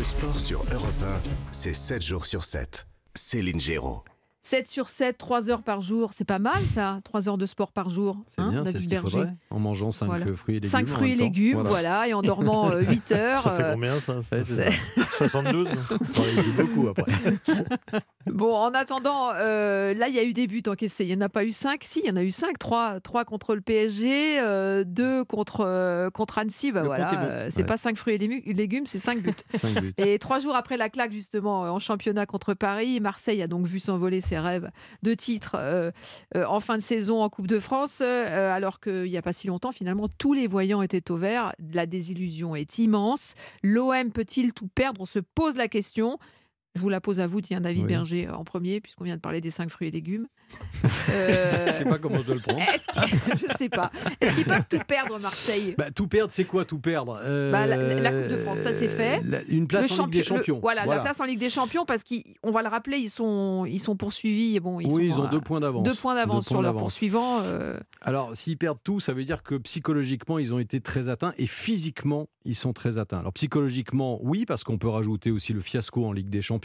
Le 0.00 0.04
sport 0.04 0.40
sur 0.40 0.64
Europe 0.72 0.94
1, 1.04 1.20
c'est 1.52 1.74
7 1.74 2.00
jours 2.00 2.24
sur 2.24 2.42
7. 2.42 2.86
Céline 3.14 3.60
Géraud. 3.60 4.02
7 4.40 4.66
sur 4.66 4.88
7, 4.88 5.18
3 5.18 5.50
heures 5.50 5.62
par 5.62 5.82
jour, 5.82 6.12
c'est 6.14 6.24
pas 6.24 6.38
mal 6.38 6.64
ça, 6.66 7.00
3 7.04 7.28
heures 7.28 7.36
de 7.36 7.44
sport 7.44 7.70
par 7.70 7.90
jour. 7.90 8.16
C'est 8.26 8.40
hein, 8.40 8.48
bien, 8.48 8.58
c'est 8.64 8.72
David 8.72 8.80
ce 8.80 8.86
qu'il 8.88 8.94
Berger. 8.96 9.10
faudrait, 9.18 9.34
en 9.50 9.58
mangeant 9.58 9.90
5 9.90 10.06
Voilà. 10.06 10.24
fruits 10.34 10.56
et 10.56 10.60
légumes. 10.60 10.70
5 10.70 10.84
en 10.84 10.86
fruits 10.86 11.12
et 11.12 11.16
légumes, 11.16 11.52
Voilà. 11.60 11.68
voilà. 11.68 12.08
et 12.08 12.14
en 12.14 12.22
dormant 12.22 12.70
8 12.74 13.12
heures. 13.12 13.40
Ça 13.40 13.50
fait 13.50 13.62
euh, 13.62 13.72
combien 13.74 14.00
ça 14.00 14.22
ça? 14.22 14.32
72 15.28 15.68
T'en 16.14 16.22
réduis 16.22 16.52
beaucoup 16.52 16.88
après. 16.88 17.12
Bon, 18.26 18.54
en 18.54 18.74
attendant, 18.74 19.30
euh, 19.34 19.94
là, 19.94 20.08
il 20.08 20.14
y 20.14 20.18
a 20.18 20.24
eu 20.24 20.34
des 20.34 20.46
buts 20.46 20.62
encaissés. 20.66 21.04
Il 21.04 21.08
n'y 21.08 21.14
en 21.16 21.22
a 21.22 21.30
pas 21.30 21.44
eu 21.44 21.52
5. 21.52 21.80
Si, 21.82 22.00
il 22.04 22.08
y 22.08 22.12
en 22.12 22.16
a 22.16 22.22
eu 22.22 22.30
5. 22.30 22.58
3, 22.58 23.00
contre 23.26 23.54
le 23.54 23.62
PSG, 23.62 24.84
2 24.84 25.24
contre, 25.24 25.62
euh, 25.64 26.10
contre 26.10 26.38
Annecy. 26.38 26.70
Bah, 26.70 26.80
Le 26.82 26.86
voilà, 26.86 27.10
euh, 27.14 27.46
c'est 27.50 27.60
Ouais. 27.62 27.64
pas 27.66 27.78
5 27.78 27.96
fruits 27.96 28.14
et 28.16 28.52
légumes, 28.52 28.86
c'est 28.86 28.98
5 28.98 29.20
buts. 29.22 29.32
5 29.54 29.80
buts. 29.80 29.94
Et 29.96 30.18
trois 30.18 30.38
jours 30.38 30.54
après 30.54 30.76
la 30.76 30.90
claque, 30.90 31.12
justement, 31.12 31.64
euh, 31.64 31.68
en 31.70 31.78
championnat 31.78 32.26
contre 32.26 32.52
Paris, 32.52 33.00
Marseille 33.00 33.40
a 33.42 33.46
donc 33.46 33.66
vu 33.66 33.80
s'envoler 33.80 34.20
ses 34.20 34.38
rêves 34.38 34.70
de 35.02 35.14
titre 35.14 35.56
euh, 35.58 35.90
euh, 36.36 36.44
en 36.46 36.60
fin 36.60 36.76
de 36.76 36.82
saison 36.82 37.22
en 37.22 37.30
Coupe 37.30 37.46
de 37.46 37.58
France, 37.58 38.00
euh, 38.02 38.54
alors 38.54 38.80
qu'il 38.80 39.04
n'y 39.04 39.16
a 39.16 39.22
pas 39.22 39.32
si 39.32 39.46
longtemps, 39.46 39.72
finalement, 39.72 40.08
tous 40.18 40.34
les 40.34 40.46
voyants 40.46 40.82
étaient 40.82 41.10
au 41.10 41.16
vert. 41.16 41.52
La 41.72 41.86
désillusion 41.86 42.54
est 42.54 42.78
immense. 42.78 43.34
L'OM 43.62 44.10
peut-il 44.12 44.52
tout 44.52 44.68
perdre? 44.68 45.00
On 45.00 45.06
se 45.10 45.20
pose 45.20 45.56
la 45.56 45.68
question. 45.68 46.18
Je 46.76 46.80
vous 46.80 46.88
la 46.88 47.00
pose 47.00 47.18
à 47.18 47.26
vous, 47.26 47.40
tiens, 47.40 47.60
David 47.60 47.82
Oui. 47.82 47.88
Berger, 47.88 48.28
euh, 48.28 48.32
en 48.34 48.44
premier, 48.44 48.80
puisqu'on 48.80 49.02
vient 49.02 49.16
de 49.16 49.20
parler 49.20 49.40
des 49.40 49.50
5 49.50 49.70
fruits 49.70 49.88
et 49.88 49.90
légumes. 49.90 50.26
Euh, 51.12 51.66
Je 51.66 51.72
sais 51.72 51.84
pas 51.84 51.98
comment 51.98 52.18
je 52.18 52.22
dois 52.26 52.34
le 52.36 52.40
prendre. 52.40 52.60
je 53.34 53.56
sais 53.56 53.68
pas. 53.68 53.90
Est-ce 54.20 54.36
qu'ils 54.36 54.44
peuvent 54.44 54.64
tout 54.68 54.78
perdre, 54.86 55.18
Marseille? 55.18 55.74
Bah, 55.76 55.90
tout 55.90 56.06
perdre, 56.06 56.30
c'est 56.32 56.44
quoi 56.44 56.64
tout 56.64 56.78
perdre? 56.78 57.18
Euh, 57.22 57.50
Bah, 57.50 57.66
la- 57.66 57.76
la 58.00 58.12
Coupe 58.12 58.28
de 58.30 58.36
France, 58.36 58.58
ça, 58.58 58.72
c'est 58.72 58.86
fait. 58.88 59.20
la- 59.24 59.42
une 59.48 59.66
place 59.66 59.90
Le 59.96 60.00
en 60.02 60.04
Ligue 60.06 60.12
des 60.12 60.18
le- 60.18 60.24
Champions. 60.24 60.60
voilà, 60.60 60.86
la 60.86 61.00
place 61.00 61.20
en 61.20 61.24
Ligue 61.24 61.40
des 61.40 61.50
Champions, 61.50 61.84
parce 61.84 62.04
qu'on 62.04 62.50
va 62.52 62.62
le 62.62 62.68
rappeler, 62.68 62.98
ils 62.98 63.10
sont, 63.10 63.64
ils 63.66 63.80
sont 63.80 63.96
poursuivis. 63.96 64.54
et 64.56 64.60
Bon, 64.60 64.78
ils 64.80 64.86
oui, 64.86 65.08
sont 65.10 65.16
ils 65.16 65.20
ont 65.20 65.24
à 65.26 65.30
deux 65.30 65.40
points 65.40 65.58
d'avance. 65.60 65.82
deux 65.82 65.94
points 65.94 66.14
d'avance 66.14 66.46
sur 66.46 66.62
leurs 66.62 66.76
poursuivants. 66.76 67.40
euh, 67.42 67.76
Alors, 68.02 68.36
s'ils 68.36 68.56
perdent 68.58 68.78
tout, 68.84 69.00
ça 69.00 69.12
veut 69.12 69.24
dire 69.24 69.42
que 69.42 69.56
psychologiquement, 69.56 70.38
ils 70.38 70.54
ont 70.54 70.58
été 70.60 70.80
très 70.80 71.08
atteints 71.08 71.32
et 71.38 71.46
physiquement, 71.46 72.28
ils 72.44 72.54
sont 72.56 72.72
très 72.72 72.98
atteints. 72.98 73.18
Alors, 73.18 73.32
psychologiquement, 73.32 74.18
oui, 74.22 74.44
parce 74.46 74.62
qu'on 74.64 74.78
peut 74.78 74.88
rajouter 74.88 75.30
aussi 75.32 75.52
le 75.52 75.60
fiasco 75.60 76.06
en 76.06 76.12
Ligue 76.12 76.28
des 76.30 76.42
Champions. 76.42 76.59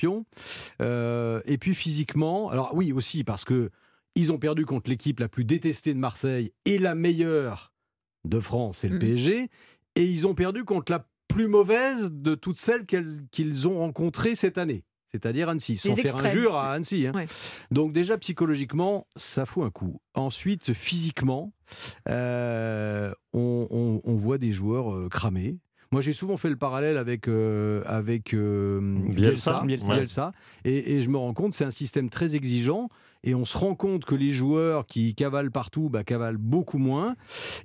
Euh, 0.81 1.41
et 1.45 1.57
puis, 1.57 1.73
physiquement, 1.75 2.49
alors 2.49 2.71
oui, 2.75 2.91
aussi 2.93 3.23
parce 3.23 3.45
que 3.45 3.69
ils 4.15 4.31
ont 4.31 4.37
perdu 4.37 4.65
contre 4.65 4.89
l'équipe 4.89 5.19
la 5.19 5.27
plus 5.27 5.43
détestée 5.43 5.93
de 5.93 5.99
Marseille 5.99 6.51
et 6.65 6.77
la 6.77 6.95
meilleure 6.95 7.73
de 8.23 8.39
France, 8.39 8.77
c'est 8.79 8.87
le 8.89 8.95
Mm. 8.95 8.99
PSG. 8.99 9.49
Et 9.95 10.03
ils 10.05 10.25
ont 10.27 10.33
perdu 10.35 10.63
contre 10.63 10.91
la 10.91 11.05
plus 11.27 11.47
mauvaise 11.47 12.11
de 12.13 12.33
toutes 12.35 12.57
celles 12.57 12.85
qu'ils 12.85 13.67
ont 13.67 13.79
rencontrées 13.79 14.35
cette 14.35 14.57
année. 14.57 14.83
C'est-à-dire 15.11 15.47
Annecy, 15.49 15.77
sans 15.77 15.89
Les 15.89 15.95
faire 15.95 16.11
extrêmes. 16.11 16.25
injure 16.31 16.55
à 16.55 16.73
Annecy. 16.73 17.07
hein. 17.07 17.11
Ouais. 17.15 17.27
Donc 17.71 17.93
déjà 17.93 18.17
psychologiquement, 18.17 19.07
ça 19.15 19.45
fout 19.45 19.63
un 19.63 19.69
coup. 19.69 19.99
Ensuite, 20.13 20.73
physiquement, 20.73 21.53
euh, 22.09 23.11
on, 23.33 23.67
on- 23.69 24.01
on 24.03 24.15
voit 24.15 24.37
des 24.37 24.51
joueurs 24.51 24.93
euh, 24.93 25.07
cramés. 25.09 25.57
Moi, 25.91 26.01
j'ai 26.01 26.13
souvent 26.13 26.37
fait 26.37 26.49
le 26.49 26.55
parallèle 26.55 26.97
avec, 26.97 27.27
euh, 27.27 27.81
avec 27.85 28.33
euh, 28.33 28.79
Bielsa. 29.09 29.61
Bielsa, 29.65 29.87
Ouais. 29.87 29.95
Bielsa. 29.97 30.31
Et, 30.65 30.95
et 30.95 31.01
je 31.01 31.09
me 31.09 31.17
rends 31.17 31.33
compte, 31.33 31.53
c'est 31.53 31.65
un 31.65 31.71
système 31.71 32.09
très 32.09 32.35
exigeant. 32.35 32.89
Et 33.25 33.35
on 33.35 33.43
se 33.43 33.57
rend 33.57 33.75
compte 33.75 34.05
que 34.05 34.15
les 34.15 34.31
joueurs 34.31 34.85
qui 34.85 35.15
cavalent 35.15 35.51
partout, 35.51 35.89
bah, 35.89 36.03
cavalent 36.03 36.37
beaucoup 36.39 36.77
moins. 36.77 37.15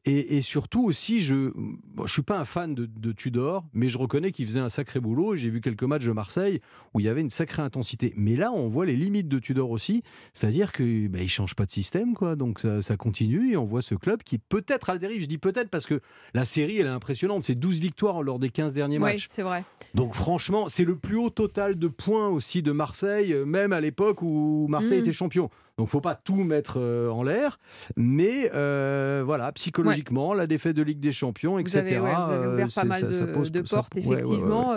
Et, 0.06 0.36
et 0.38 0.42
surtout 0.42 0.84
aussi, 0.84 1.20
je 1.20 1.34
ne 1.34 2.06
suis 2.06 2.22
pas 2.22 2.38
un 2.38 2.44
fan 2.44 2.74
de, 2.74 2.86
de 2.86 3.12
Tudor, 3.12 3.64
mais 3.74 3.88
je 3.88 3.98
reconnais 3.98 4.32
qu'il 4.32 4.46
faisait 4.46 4.60
un 4.60 4.70
sacré 4.70 5.00
boulot. 5.00 5.36
J'ai 5.36 5.50
vu 5.50 5.60
quelques 5.60 5.82
matchs 5.84 6.06
de 6.06 6.12
Marseille 6.12 6.60
où 6.94 7.00
il 7.00 7.04
y 7.06 7.08
avait 7.08 7.20
une 7.20 7.30
sacrée 7.30 7.62
intensité. 7.62 8.12
Mais 8.16 8.36
là, 8.36 8.50
on 8.52 8.68
voit 8.68 8.86
les 8.86 8.96
limites 8.96 9.28
de 9.28 9.38
Tudor 9.38 9.70
aussi. 9.70 10.02
C'est-à-dire 10.32 10.72
qu'il 10.72 11.08
bah, 11.10 11.18
il 11.20 11.28
change 11.28 11.54
pas 11.54 11.66
de 11.66 11.70
système. 11.70 12.14
quoi. 12.14 12.36
Donc 12.36 12.60
ça, 12.60 12.80
ça 12.82 12.96
continue 12.96 13.52
et 13.52 13.56
on 13.58 13.64
voit 13.64 13.82
ce 13.82 13.94
club 13.94 14.22
qui 14.22 14.38
peut-être 14.38 14.90
à 14.90 14.94
la 14.94 14.98
dérive. 14.98 15.20
Je 15.20 15.26
dis 15.26 15.38
peut-être 15.38 15.68
parce 15.68 15.86
que 15.86 16.00
la 16.32 16.46
série, 16.46 16.78
elle 16.78 16.86
est 16.86 16.90
impressionnante. 16.90 17.44
C'est 17.44 17.54
12 17.54 17.80
victoires 17.80 18.22
lors 18.22 18.38
des 18.38 18.48
15 18.48 18.72
derniers 18.72 18.96
Oui, 18.96 19.02
matchs. 19.02 19.26
c'est 19.28 19.42
vrai. 19.42 19.64
Donc 19.94 20.14
franchement, 20.14 20.68
c'est 20.68 20.84
le 20.84 20.96
plus 20.96 21.16
haut 21.16 21.28
total 21.30 21.78
de 21.78 21.88
points 21.88 22.28
aussi 22.28 22.62
de 22.62 22.72
Marseille, 22.72 23.32
euh, 23.34 23.44
même 23.44 23.72
à 23.74 23.80
l'époque 23.82 24.22
où 24.22 24.66
Marseille 24.70 24.98
Mm. 25.00 25.02
était 25.02 25.12
champion. 25.12 25.49
Donc 25.78 25.88
faut 25.88 26.02
pas 26.02 26.14
tout 26.14 26.36
mettre 26.36 26.74
euh, 26.78 27.08
en 27.08 27.22
l'air, 27.22 27.58
mais 27.96 28.50
euh, 28.54 29.22
voilà, 29.24 29.50
psychologiquement, 29.52 30.34
la 30.34 30.46
défaite 30.46 30.76
de 30.76 30.82
Ligue 30.82 31.00
des 31.00 31.12
Champions, 31.12 31.52
Vous 31.54 31.60
etc. 31.60 31.78
avez, 31.78 31.98
ouais, 32.00 32.10
vous 32.14 32.30
avez 32.32 32.46
ouvert 32.48 32.66
euh, 32.66 32.70
pas 32.74 32.84
mal 32.84 33.00
ça- 33.00 33.06
de, 33.06 33.12
ça 33.12 33.26
pose- 33.28 33.50
de 33.50 33.60
portes, 33.62 33.94
ouais, 33.94 34.00
effectivement. 34.02 34.74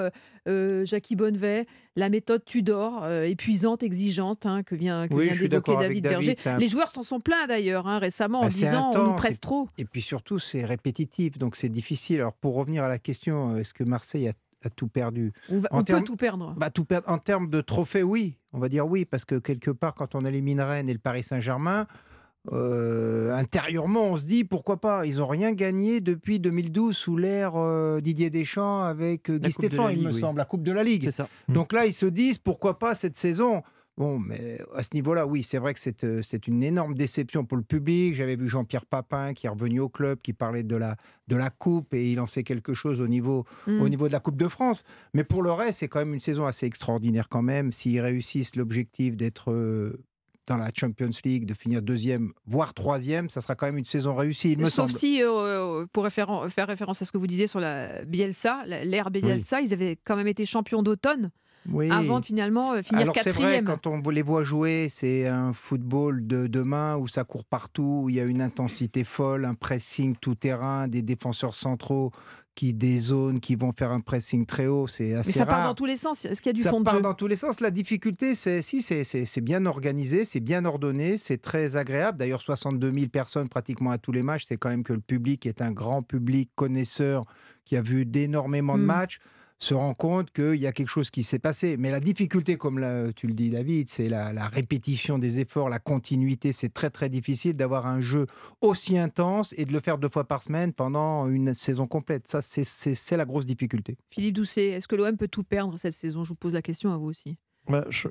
Jackie 0.85 1.15
Bonnevet, 1.15 1.65
la 1.95 2.09
méthode 2.09 2.43
Tudor, 2.45 3.05
épuisante, 3.09 3.83
exigeante, 3.83 4.45
hein, 4.45 4.63
que 4.63 4.75
vient, 4.75 5.07
que 5.07 5.13
Oui, 5.13 5.29
vient 5.29 5.47
d'évoquer 5.47 5.75
David 5.75 6.03
Berger. 6.03 6.35
un- 6.45 6.57
Les 6.57 6.67
joueurs 6.67 6.89
s'en 6.91 7.03
sont 7.03 7.19
plaints 7.19 7.47
d'ailleurs 7.47 7.87
hein, 7.87 7.99
récemment 7.99 8.39
en 8.39 8.43
Bah, 8.43 8.49
disant 8.49 8.91
on 8.93 8.97
nous 8.97 9.03
intense, 9.07 9.17
presse 9.17 9.39
trop. 9.39 9.67
Et 9.77 9.85
puis 9.85 10.01
surtout, 10.01 10.39
c'est 10.39 10.63
répétitif, 10.65 11.37
donc 11.37 11.55
c'est 11.55 11.69
difficile. 11.69 12.17
Alors 12.21 12.33
pour 12.33 12.55
revenir 12.55 12.83
à 12.83 12.87
la 12.87 12.99
question, 12.99 13.57
est-ce 13.57 13.73
que 13.73 13.83
Marseille 13.83 14.27
a, 14.29 14.33
a 14.65 14.69
tout 14.69 14.87
perdu 14.87 15.33
On, 15.49 15.59
va- 15.59 15.69
peut 15.69 15.83
termes- 15.83 16.03
tout 16.03 16.15
perdre. 16.15 16.53
bah, 16.57 16.69
tout 16.69 16.85
perdre 16.85 17.09
En 17.09 17.17
termes 17.17 17.49
de 17.49 17.61
trophées, 17.61 18.03
oui. 18.03 18.37
On 18.53 18.59
va 18.59 18.69
dire 18.69 18.87
oui, 18.87 19.05
parce 19.05 19.25
que 19.25 19.35
quelque 19.35 19.71
part, 19.71 19.93
quand 19.95 20.15
on 20.15 20.25
élimine 20.25 20.61
Rennes 20.61 20.89
et 20.89 20.93
le 20.93 20.99
Paris 20.99 21.23
Saint-Germain, 21.23 21.87
euh, 22.51 23.33
intérieurement, 23.35 24.07
on 24.11 24.17
se 24.17 24.25
dit 24.25 24.43
pourquoi 24.43 24.77
pas? 24.81 25.05
Ils 25.05 25.17
n'ont 25.19 25.27
rien 25.27 25.53
gagné 25.53 26.01
depuis 26.01 26.39
2012 26.39 26.95
sous 26.95 27.15
l'ère 27.17 27.53
euh, 27.55 28.01
Didier 28.01 28.29
Deschamps 28.29 28.81
avec 28.83 29.29
euh, 29.29 29.37
Guy 29.37 29.47
de 29.47 29.53
Stéphane, 29.53 29.85
la 29.85 29.91
il 29.93 29.95
Ligue, 29.99 30.07
me 30.07 30.13
oui. 30.13 30.19
semble, 30.19 30.39
la 30.39 30.45
Coupe 30.45 30.63
de 30.63 30.71
la 30.71 30.83
Ligue. 30.83 31.03
C'est 31.05 31.11
ça. 31.11 31.27
Donc 31.47 31.71
là, 31.71 31.85
ils 31.85 31.93
se 31.93 32.05
disent 32.05 32.37
pourquoi 32.37 32.79
pas 32.79 32.95
cette 32.95 33.17
saison? 33.17 33.63
Bon, 33.95 34.17
mais 34.17 34.59
à 34.75 34.81
ce 34.81 34.89
niveau-là, 34.95 35.27
oui, 35.27 35.43
c'est 35.43 35.59
vrai 35.59 35.73
que 35.75 35.79
c'est 35.79 36.03
euh, 36.03 36.21
c'est 36.23 36.47
une 36.47 36.63
énorme 36.63 36.95
déception 36.95 37.45
pour 37.45 37.57
le 37.57 37.63
public. 37.63 38.15
J'avais 38.15 38.35
vu 38.35 38.49
Jean-Pierre 38.49 38.87
Papin 38.87 39.33
qui 39.35 39.45
est 39.45 39.49
revenu 39.49 39.79
au 39.81 39.89
club, 39.89 40.19
qui 40.21 40.33
parlait 40.33 40.63
de 40.63 40.75
la, 40.75 40.95
de 41.27 41.35
la 41.35 41.51
Coupe 41.51 41.93
et 41.93 42.11
il 42.11 42.19
en 42.19 42.25
sait 42.25 42.41
quelque 42.43 42.73
chose 42.73 43.01
au 43.01 43.07
niveau, 43.07 43.45
Mm. 43.67 43.81
au 43.81 43.89
niveau 43.89 44.07
de 44.07 44.13
la 44.13 44.19
Coupe 44.19 44.37
de 44.37 44.47
France. 44.47 44.83
Mais 45.13 45.23
pour 45.23 45.43
le 45.43 45.51
reste, 45.51 45.79
c'est 45.79 45.87
quand 45.87 45.99
même 45.99 46.13
une 46.15 46.19
saison 46.19 46.45
assez 46.47 46.65
extraordinaire 46.65 47.29
quand 47.29 47.43
même. 47.43 47.71
S'ils 47.71 48.01
réussissent 48.01 48.55
l'objectif 48.55 49.15
d'être 49.15 49.51
euh, 49.51 50.03
dans 50.47 50.57
la 50.57 50.71
Champions 50.75 51.09
League, 51.23 51.45
de 51.45 51.53
finir 51.53 51.83
deuxième, 51.83 52.33
voire 52.47 52.73
troisième, 52.73 53.29
ça 53.29 53.41
sera 53.41 53.53
quand 53.55 53.67
même 53.67 53.77
une 53.77 53.85
saison 53.85 54.15
réussie, 54.15 54.53
il 54.53 54.57
me 54.57 54.65
Sauf 54.65 54.89
semble. 54.89 54.91
si, 54.99 55.21
euh, 55.23 55.85
pour 55.93 56.03
référen- 56.03 56.49
faire 56.49 56.67
référence 56.67 57.01
à 57.01 57.05
ce 57.05 57.11
que 57.11 57.17
vous 57.19 57.27
disiez 57.27 57.45
sur 57.47 57.59
la 57.59 58.03
Bielsa, 58.05 58.63
l'ère 58.65 59.11
Bielsa, 59.11 59.61
ils 59.61 59.71
avaient 59.71 59.97
quand 60.03 60.15
même 60.17 60.27
été 60.27 60.45
champions 60.45 60.81
d'automne 60.83 61.29
Oui. 61.69 61.89
avant 61.89 62.19
de 62.19 62.25
finalement 62.25 62.73
euh, 62.73 62.81
finir 62.81 63.01
Alors 63.03 63.15
c'est 63.15 63.31
vrai, 63.31 63.41
quatrième. 63.41 63.65
quand 63.65 63.87
on 63.87 64.01
les 64.09 64.21
voit 64.21 64.43
jouer, 64.43 64.87
c'est 64.89 65.27
un 65.27 65.53
football 65.53 66.27
de 66.27 66.47
demain 66.47 66.97
où 66.97 67.07
ça 67.07 67.23
court 67.23 67.45
partout, 67.45 68.01
où 68.03 68.09
il 68.09 68.15
y 68.15 68.19
a 68.19 68.25
une 68.25 68.41
intensité 68.41 69.03
folle, 69.03 69.45
un 69.45 69.53
pressing 69.55 70.15
tout 70.19 70.35
terrain, 70.35 70.87
des 70.87 71.01
défenseurs 71.01 71.55
centraux 71.55 72.11
qui 72.55 72.71
des 72.71 72.99
zones 72.99 73.39
qui 73.39 73.55
vont 73.55 73.71
faire 73.71 73.91
un 73.91 73.99
pressing 73.99 74.45
très 74.45 74.67
haut, 74.67 74.85
c'est 74.87 75.15
assez 75.15 75.29
Mais 75.29 75.33
ça 75.33 75.45
rare. 75.45 75.47
part 75.55 75.67
dans 75.69 75.73
tous 75.73 75.85
les 75.85 75.97
sens. 75.97 76.23
Est-ce 76.25 76.39
qu'il 76.39 76.51
y 76.51 76.53
a 76.53 76.53
du 76.53 76.61
ça 76.61 76.69
fond 76.69 76.81
de 76.81 76.85
part 76.85 76.97
jeu 76.97 77.01
dans 77.01 77.15
tous 77.15 77.25
les 77.25 77.35
sens. 77.35 77.59
La 77.61 77.71
difficulté, 77.71 78.35
c'est 78.35 78.61
si 78.61 78.81
c'est 78.83 79.41
bien 79.41 79.65
organisé, 79.65 80.23
c'est 80.25 80.39
bien 80.39 80.63
ordonné, 80.63 81.17
c'est 81.17 81.39
très 81.39 81.77
agréable. 81.77 82.19
D'ailleurs, 82.19 82.41
62 82.41 82.91
000 82.93 83.07
personnes 83.07 83.49
pratiquement 83.49 83.89
à 83.89 83.97
tous 83.97 84.11
les 84.11 84.21
matchs. 84.21 84.45
C'est 84.47 84.57
quand 84.57 84.69
même 84.69 84.83
que 84.83 84.93
le 84.93 84.99
public 85.01 85.47
est 85.47 85.63
un 85.63 85.71
grand 85.71 86.03
public 86.03 86.51
connaisseur 86.53 87.25
qui 87.65 87.75
a 87.75 87.81
vu 87.81 88.05
d'énormément 88.05 88.77
de 88.77 88.83
Mm. 88.83 88.85
matchs 88.85 89.19
se 89.63 89.73
rend 89.73 89.93
compte 89.93 90.31
qu'il 90.31 90.55
y 90.55 90.67
a 90.67 90.71
quelque 90.71 90.89
chose 90.89 91.09
qui 91.09 91.23
s'est 91.23 91.39
passé. 91.39 91.77
Mais 91.77 91.89
la 91.89 91.99
difficulté, 91.99 92.57
comme 92.57 92.79
la- 92.79 93.13
tu 93.13 93.27
le 93.27 93.33
dis 93.33 93.49
David, 93.49 93.89
c'est 93.89 94.09
la, 94.09 94.33
la 94.33 94.47
répétition 94.47 95.17
des 95.17 95.39
efforts, 95.39 95.69
la 95.69 95.79
continuité. 95.79 96.51
C'est 96.53 96.69
très 96.73 96.89
très 96.89 97.09
difficile 97.09 97.55
d'avoir 97.55 97.87
un 97.87 98.01
jeu 98.01 98.27
aussi 98.61 98.97
intense 98.97 99.53
et 99.57 99.65
de 99.65 99.71
le 99.73 99.79
faire 99.79 99.97
deux 99.97 100.09
fois 100.09 100.25
par 100.25 100.43
semaine 100.43 100.73
pendant 100.73 101.27
une 101.29 101.53
saison 101.53 101.87
complète. 101.87 102.27
Ça, 102.27 102.41
c'est- 102.41 102.63
c'est 102.65 102.95
c'est 102.95 103.17
la 103.17 103.25
grosse 103.25 103.45
difficulté. 103.45 103.97
Philippe 104.11 104.35
Doucet, 104.35 104.67
est-ce 104.69 104.87
que 104.87 104.95
l'OM 104.95 105.15
peut 105.17 105.27
tout 105.27 105.43
perdre 105.43 105.77
cette 105.77 105.93
saison? 105.93 106.23
Je 106.23 106.29
vous 106.29 106.35
pose 106.35 106.53
la 106.53 106.61
question 106.61 106.91
à 106.93 106.97
vous 106.97 107.05
aussi. 107.07 107.37
Bah, 107.69 107.85
je- 107.89 108.09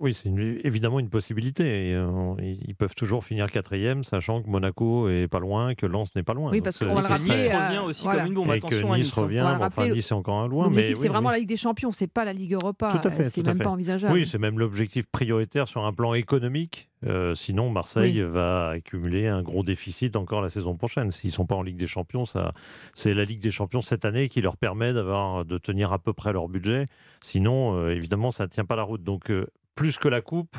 Oui, 0.00 0.14
c'est 0.14 0.28
une- 0.28 0.60
évidemment 0.62 1.00
une 1.00 1.08
possibilité. 1.08 1.90
Et, 1.90 1.94
euh, 1.94 2.06
ils 2.40 2.60
ils 2.68 2.74
peuvent 2.76 2.94
toujours 2.94 3.24
finir 3.24 3.50
quatrième, 3.50 4.04
sachant 4.04 4.42
que 4.42 4.48
Monaco 4.48 5.08
est 5.08 5.26
pas 5.26 5.40
loin, 5.40 5.74
que 5.74 5.86
Lens 5.86 6.14
n'est 6.14 6.22
pas 6.22 6.34
loin. 6.34 6.50
Oui, 6.52 6.60
parce 6.60 6.78
qu'on 6.78 6.94
va 6.94 7.00
le 7.00 7.06
rappeler, 7.08 7.30
Nice 7.30 7.48
euh, 7.50 7.66
revient 7.66 7.78
aussi 7.84 8.04
voilà. 8.04 8.20
comme 8.20 8.28
une 8.28 8.34
bombe. 8.34 8.48
Et 8.50 8.52
Attention 8.58 8.94
Nice 8.94 9.06
Nice. 9.06 9.18
hein. 9.18 9.22
revient, 9.22 9.54
bon, 9.58 9.64
enfin 9.64 9.88
Nice 9.88 10.10
est 10.10 10.14
encore 10.14 10.38
un 10.38 10.46
loin. 10.46 10.70
Mais 10.70 10.94
c'est 10.94 11.00
oui, 11.02 11.08
vraiment 11.08 11.30
oui. 11.30 11.34
la 11.34 11.38
Ligue 11.40 11.48
des 11.48 11.56
Champions, 11.56 11.90
c'est 11.90 12.06
pas 12.06 12.24
la 12.24 12.32
Ligue 12.32 12.52
Europa. 12.52 12.96
Tout 13.00 13.08
à 13.08 13.10
fait, 13.10 13.24
c'est 13.24 13.40
à 13.40 13.44
même 13.44 13.56
fait. 13.56 13.64
pas 13.64 13.70
envisageable. 13.70 14.14
Oui, 14.14 14.26
c'est 14.26 14.38
même 14.38 14.58
l'objectif 14.58 15.06
prioritaire 15.10 15.66
sur 15.66 15.84
un 15.84 15.92
plan 15.92 16.14
économique. 16.14 16.88
Euh, 17.06 17.34
sinon, 17.34 17.70
Marseille 17.70 18.20
va 18.22 18.70
accumuler 18.70 19.28
un 19.28 19.42
gros 19.42 19.62
déficit 19.62 20.16
encore 20.16 20.42
la 20.42 20.48
saison 20.48 20.76
prochaine. 20.76 21.10
S'ils 21.12 21.28
ne 21.30 21.34
sont 21.34 21.46
pas 21.46 21.54
en 21.54 21.62
Ligue 21.62 21.76
des 21.76 21.86
Champions, 21.86 22.24
ça, 22.24 22.52
c'est 22.94 23.14
la 23.14 23.24
Ligue 23.24 23.40
des 23.40 23.52
Champions 23.52 23.82
cette 23.82 24.04
année 24.04 24.28
qui 24.28 24.40
leur 24.40 24.56
permet 24.56 24.92
d'avoir, 24.92 25.44
de 25.44 25.58
tenir 25.58 25.92
à 25.92 25.98
peu 26.00 26.12
près 26.12 26.32
leur 26.32 26.48
budget. 26.48 26.84
Sinon, 27.22 27.76
euh, 27.76 27.94
évidemment, 27.94 28.30
ça 28.32 28.44
ne 28.44 28.48
tient 28.50 28.64
pas 28.64 28.74
la 28.76 28.82
route. 28.82 29.04
Donc, 29.04 29.30
euh, 29.30 29.46
plus 29.76 29.96
que 29.96 30.08
la 30.08 30.20
Coupe, 30.20 30.56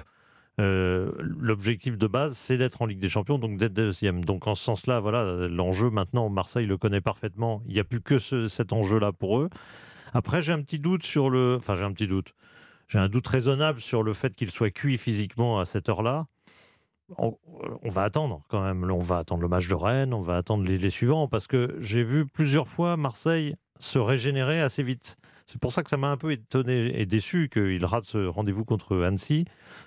l'objectif 0.59 1.97
de 1.97 2.07
base, 2.07 2.37
c'est 2.37 2.57
d'être 2.57 2.81
en 2.81 2.85
Ligue 2.85 2.99
des 2.99 3.09
Champions, 3.09 3.37
donc 3.39 3.57
d'être 3.57 3.73
deuxième. 3.73 4.23
Donc, 4.25 4.47
en 4.47 4.55
ce 4.55 4.63
sens-là, 4.63 4.99
voilà, 4.99 5.47
l'enjeu 5.47 5.89
maintenant, 5.89 6.29
Marseille 6.29 6.65
le 6.65 6.77
connaît 6.77 7.01
parfaitement. 7.01 7.61
Il 7.67 7.73
n'y 7.73 7.79
a 7.79 7.83
plus 7.83 8.01
que 8.01 8.19
ce- 8.19 8.47
cet 8.47 8.73
enjeu-là 8.73 9.11
pour 9.11 9.39
eux. 9.39 9.47
Après, 10.13 10.41
j'ai 10.41 10.51
un 10.51 10.61
petit 10.61 10.79
doute 10.79 11.03
sur 11.03 11.29
le. 11.29 11.55
Enfin, 11.57 11.75
j'ai 11.75 11.83
un 11.83 11.93
petit 11.93 12.07
doute. 12.07 12.33
J'ai 12.89 12.99
un 12.99 13.07
doute 13.07 13.27
raisonnable 13.27 13.79
sur 13.79 14.03
le 14.03 14.13
fait 14.13 14.35
qu'il 14.35 14.51
soit 14.51 14.71
cuit 14.71 14.97
physiquement 14.97 15.59
à 15.59 15.65
cette 15.65 15.89
heure-là. 15.89 16.25
On, 17.17 17.37
va 17.85 18.03
attendre 18.03 18.43
quand 18.49 18.61
même. 18.61 18.83
On 18.91 18.99
va 18.99 19.17
attendre 19.17 19.41
le 19.41 19.47
match 19.47 19.67
de 19.67 19.73
Rennes, 19.73 20.13
on 20.13 20.21
va 20.21 20.37
attendre 20.37 20.63
les, 20.63 20.77
les 20.77 20.89
suivants, 20.89 21.27
parce 21.27 21.47
que 21.47 21.75
j'ai 21.79 22.03
vu 22.03 22.25
plusieurs 22.25 22.67
fois 22.67 22.97
Marseille 22.97 23.55
se 23.79 23.97
régénérer 23.97 24.61
assez 24.61 24.83
vite. 24.83 25.17
C'est 25.51 25.59
pour 25.59 25.71
ça 25.73 25.81
que 25.81 25.89
ça 25.89 25.97
m'a 25.97 26.09
un 26.11 26.17
peu 26.17 26.31
étonné 26.31 27.01
et 27.01 27.07
déçu 27.07 27.49
qu'il 27.51 27.83
rate 27.83 28.03
ce 28.05 28.27
rendez-vous 28.27 28.65
contre 28.65 29.01
Annecy, 29.01 29.45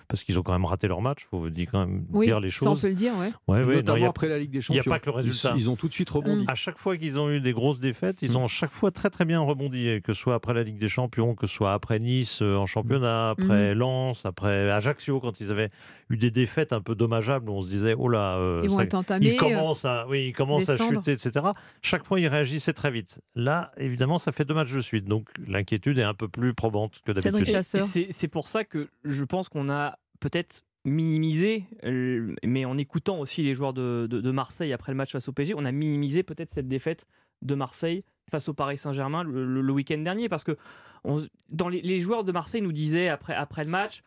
parce 0.09 0.25
qu'ils 0.25 0.37
ont 0.41 0.43
quand 0.43 0.51
même 0.53 0.65
raté 0.65 0.89
leur 0.89 1.01
match. 1.01 1.21
Il 1.23 1.39
faut 1.39 1.51
dire 1.51 1.69
quand 1.71 1.87
même 1.87 2.05
Oui, 2.11 2.27
dire 2.27 2.41
les 2.41 2.51
ça 2.51 2.67
on 2.67 2.71
choses. 2.73 2.83
peut 2.83 2.89
le 2.89 2.97
dire, 2.97 3.13
ouais. 3.17 3.31
Ouais, 3.47 3.77
Notamment 3.77 4.07
a- 4.07 4.09
après 4.09 4.29
la 4.29 4.41
Ligue 4.41 4.51
des 4.51 4.59
il 4.59 4.75
y 4.75 4.79
a 4.81 4.83
Champions. 4.83 4.91
pas 4.91 4.99
que 4.99 5.07
le 5.07 5.13
Ils- 5.13 5.17
résultat. 5.19 5.55
Ils, 5.57 5.71
ont 5.71 5.77
tout 5.77 5.87
de 5.87 5.93
suite 5.93 6.11
rebondi. 6.11 6.45
à 6.49 6.57
chaque 6.57 6.79
fois 6.79 6.97
qu'ils 6.97 7.17
ont 7.17 7.31
eu 7.31 7.41
des 7.41 7.53
grosses 7.53 7.79
défaites, 7.79 8.23
ils 8.23 8.37
ont 8.37 8.49
chaque 8.49 8.73
fois 8.73 8.91
très 8.91 9.09
très 9.09 9.25
bien 9.25 9.39
rebondi, 9.39 10.01
que 10.03 10.13
ce 10.13 10.21
soit 10.21 10.35
après 10.35 10.53
la 10.53 10.65
Ligue 10.65 10.79
des 10.79 10.89
Champions, 10.89 11.37
que 11.37 11.47
ce 11.47 11.55
soit 11.55 11.73
après 11.75 12.01
Nice 12.01 12.43
euh, 12.43 12.57
en 12.57 12.67
championnat, 12.67 13.31
après 13.31 13.77
Lens, 13.77 14.27
après 14.27 14.69
Ajaccio, 14.69 15.21
quand 15.21 15.41
ils 15.41 15.53
avaient 15.53 15.69
eu 16.11 16.17
des 16.17 16.33
défaites 16.33 16.73
un 16.73 16.81
peu 16.81 16.97
dommageables, 16.97 17.49
où 17.49 17.53
on 17.55 17.63
se 17.63 17.69
disait, 17.71 17.95
oh 17.97 18.09
là, 18.09 18.37
euh, 18.37 18.61
Ils 18.65 18.69
vont 18.69 18.79
ça- 18.79 18.83
être 18.83 18.95
entamés. 18.95 19.27
il 19.31 19.37
commence 19.37 19.85
à, 19.85 20.07
oui, 20.09 20.27
il 20.27 20.33
commence 20.33 20.69
à 20.69 20.77
chuter, 20.77 21.13
etc. 21.13 21.47
Chaque 21.83 22.05
fois, 22.05 22.19
il 22.19 22.27
réagissait 22.27 22.73
très 22.73 22.91
vite. 22.91 23.21
Là, 23.37 23.71
évidemment, 23.77 24.19
ça 24.19 24.33
fait 24.33 24.45
deux 24.45 24.55
matchs 24.55 24.73
de 24.73 24.81
suite, 24.81 25.05
donc 25.07 25.29
l'inquiétude 25.53 25.99
est 25.99 26.03
un 26.03 26.15
peu 26.15 26.29
plus 26.29 26.55
probante 26.55 27.01
que 27.05 27.13
d'habitude. 27.13 27.63
C'est 28.11 28.29
pour 28.29 28.49
ça 28.49 28.65
que 28.65 28.89
je 29.05 29.25
pense 29.25 29.49
qu'on 29.49 29.69
a 29.69 29.99
peut-être 30.21 30.63
minimisé, 30.85 31.65
euh, 31.85 32.35
mais 32.45 32.65
en 32.65 32.77
écoutant 32.77 33.21
aussi 33.21 33.43
les 33.43 33.55
joueurs 33.55 33.73
de, 33.73 34.07
de- 34.11 34.21
de 34.21 34.31
Marseille 34.33 34.73
après 34.73 34.91
le 34.93 34.97
match 34.97 35.13
face 35.13 35.29
au 35.29 35.33
PSG, 35.33 35.55
on 35.57 35.65
a 35.65 35.71
minimisé 35.73 36.23
peut-être 36.25 36.51
cette 36.53 36.67
défaite 36.69 37.07
de 37.43 37.55
Marseille 37.55 38.03
face 38.31 38.49
au 38.49 38.55
Paris 38.55 38.79
Saint-Germain 38.79 39.23
le, 39.23 39.45
le- 39.47 39.61
le 39.61 39.73
week-end 39.73 39.99
dernier. 39.99 40.29
Parce 40.29 40.43
que 40.45 40.57
on- 41.05 41.25
dans 41.53 41.69
les, 41.69 41.83
les 41.83 42.01
joueurs 42.01 42.25
de 42.25 42.33
Marseille 42.33 42.63
nous 42.63 42.73
disaient 42.73 43.09
après, 43.09 43.35
après 43.35 43.65
le 43.65 43.71
match 43.71 44.03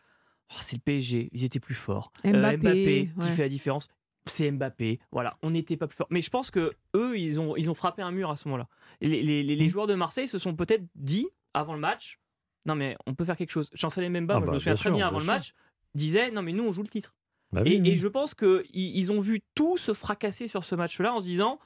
Oh, 0.52 0.58
c'est 0.60 0.76
le 0.76 0.80
PSG, 0.82 1.28
ils 1.32 1.44
étaient 1.44 1.58
plus 1.58 1.74
forts. 1.74 2.12
Euh, 2.24 2.30
Mbappé, 2.56 3.10
qui 3.12 3.20
ouais. 3.20 3.26
fait 3.32 3.42
la 3.42 3.48
différence. 3.48 3.88
C'est 4.28 4.50
Mbappé, 4.50 4.98
voilà, 5.12 5.38
on 5.42 5.50
n'était 5.50 5.76
pas 5.76 5.86
plus 5.86 5.96
fort. 5.96 6.08
Mais 6.10 6.20
je 6.20 6.30
pense 6.30 6.50
que 6.50 6.72
eux, 6.94 7.18
ils 7.18 7.38
ont, 7.38 7.56
ils 7.56 7.70
ont 7.70 7.74
frappé 7.74 8.02
un 8.02 8.10
mur 8.10 8.30
à 8.30 8.36
ce 8.36 8.48
moment-là. 8.48 8.68
Les, 9.00 9.22
les- 9.22 9.42
les- 9.42 9.64
Mm. 9.64 9.68
joueurs 9.68 9.86
de 9.86 9.94
Marseille 9.94 10.28
se 10.28 10.38
sont 10.38 10.54
peut-être 10.54 10.82
dit 10.94 11.28
avant 11.54 11.74
le 11.74 11.80
match, 11.80 12.18
non 12.66 12.74
mais 12.74 12.96
on 13.06 13.14
peut 13.14 13.24
faire 13.24 13.36
quelque 13.36 13.50
chose. 13.52 13.70
Chancelier 13.74 14.08
Memba, 14.08 14.34
Ah 14.34 14.38
moi, 14.40 14.46
je 14.46 14.50
bah, 14.50 14.54
me 14.54 14.58
souviens 14.58 14.74
très 14.74 14.82
sûr, 14.82 14.90
bien 14.90 14.98
bien 14.98 15.06
avant 15.08 15.18
le 15.18 15.24
sûr. 15.24 15.32
match, 15.32 15.54
disait 15.94 16.30
non 16.32 16.42
mais 16.42 16.52
nous 16.52 16.64
on 16.64 16.72
joue 16.72 16.82
le 16.82 16.88
titre. 16.88 17.14
Bah 17.52 17.62
oui, 17.64 17.74
et, 17.74 17.80
oui. 17.80 17.90
et 17.90 17.96
je 17.96 18.08
pense 18.08 18.34
qu'ils 18.34 18.64
ils 18.74 19.12
ont 19.12 19.20
vu 19.20 19.42
tout 19.54 19.76
se 19.76 19.94
fracasser 19.94 20.48
sur 20.48 20.64
ce 20.64 20.74
match-là 20.74 21.14
en 21.14 21.20
se 21.20 21.24
disant, 21.24 21.60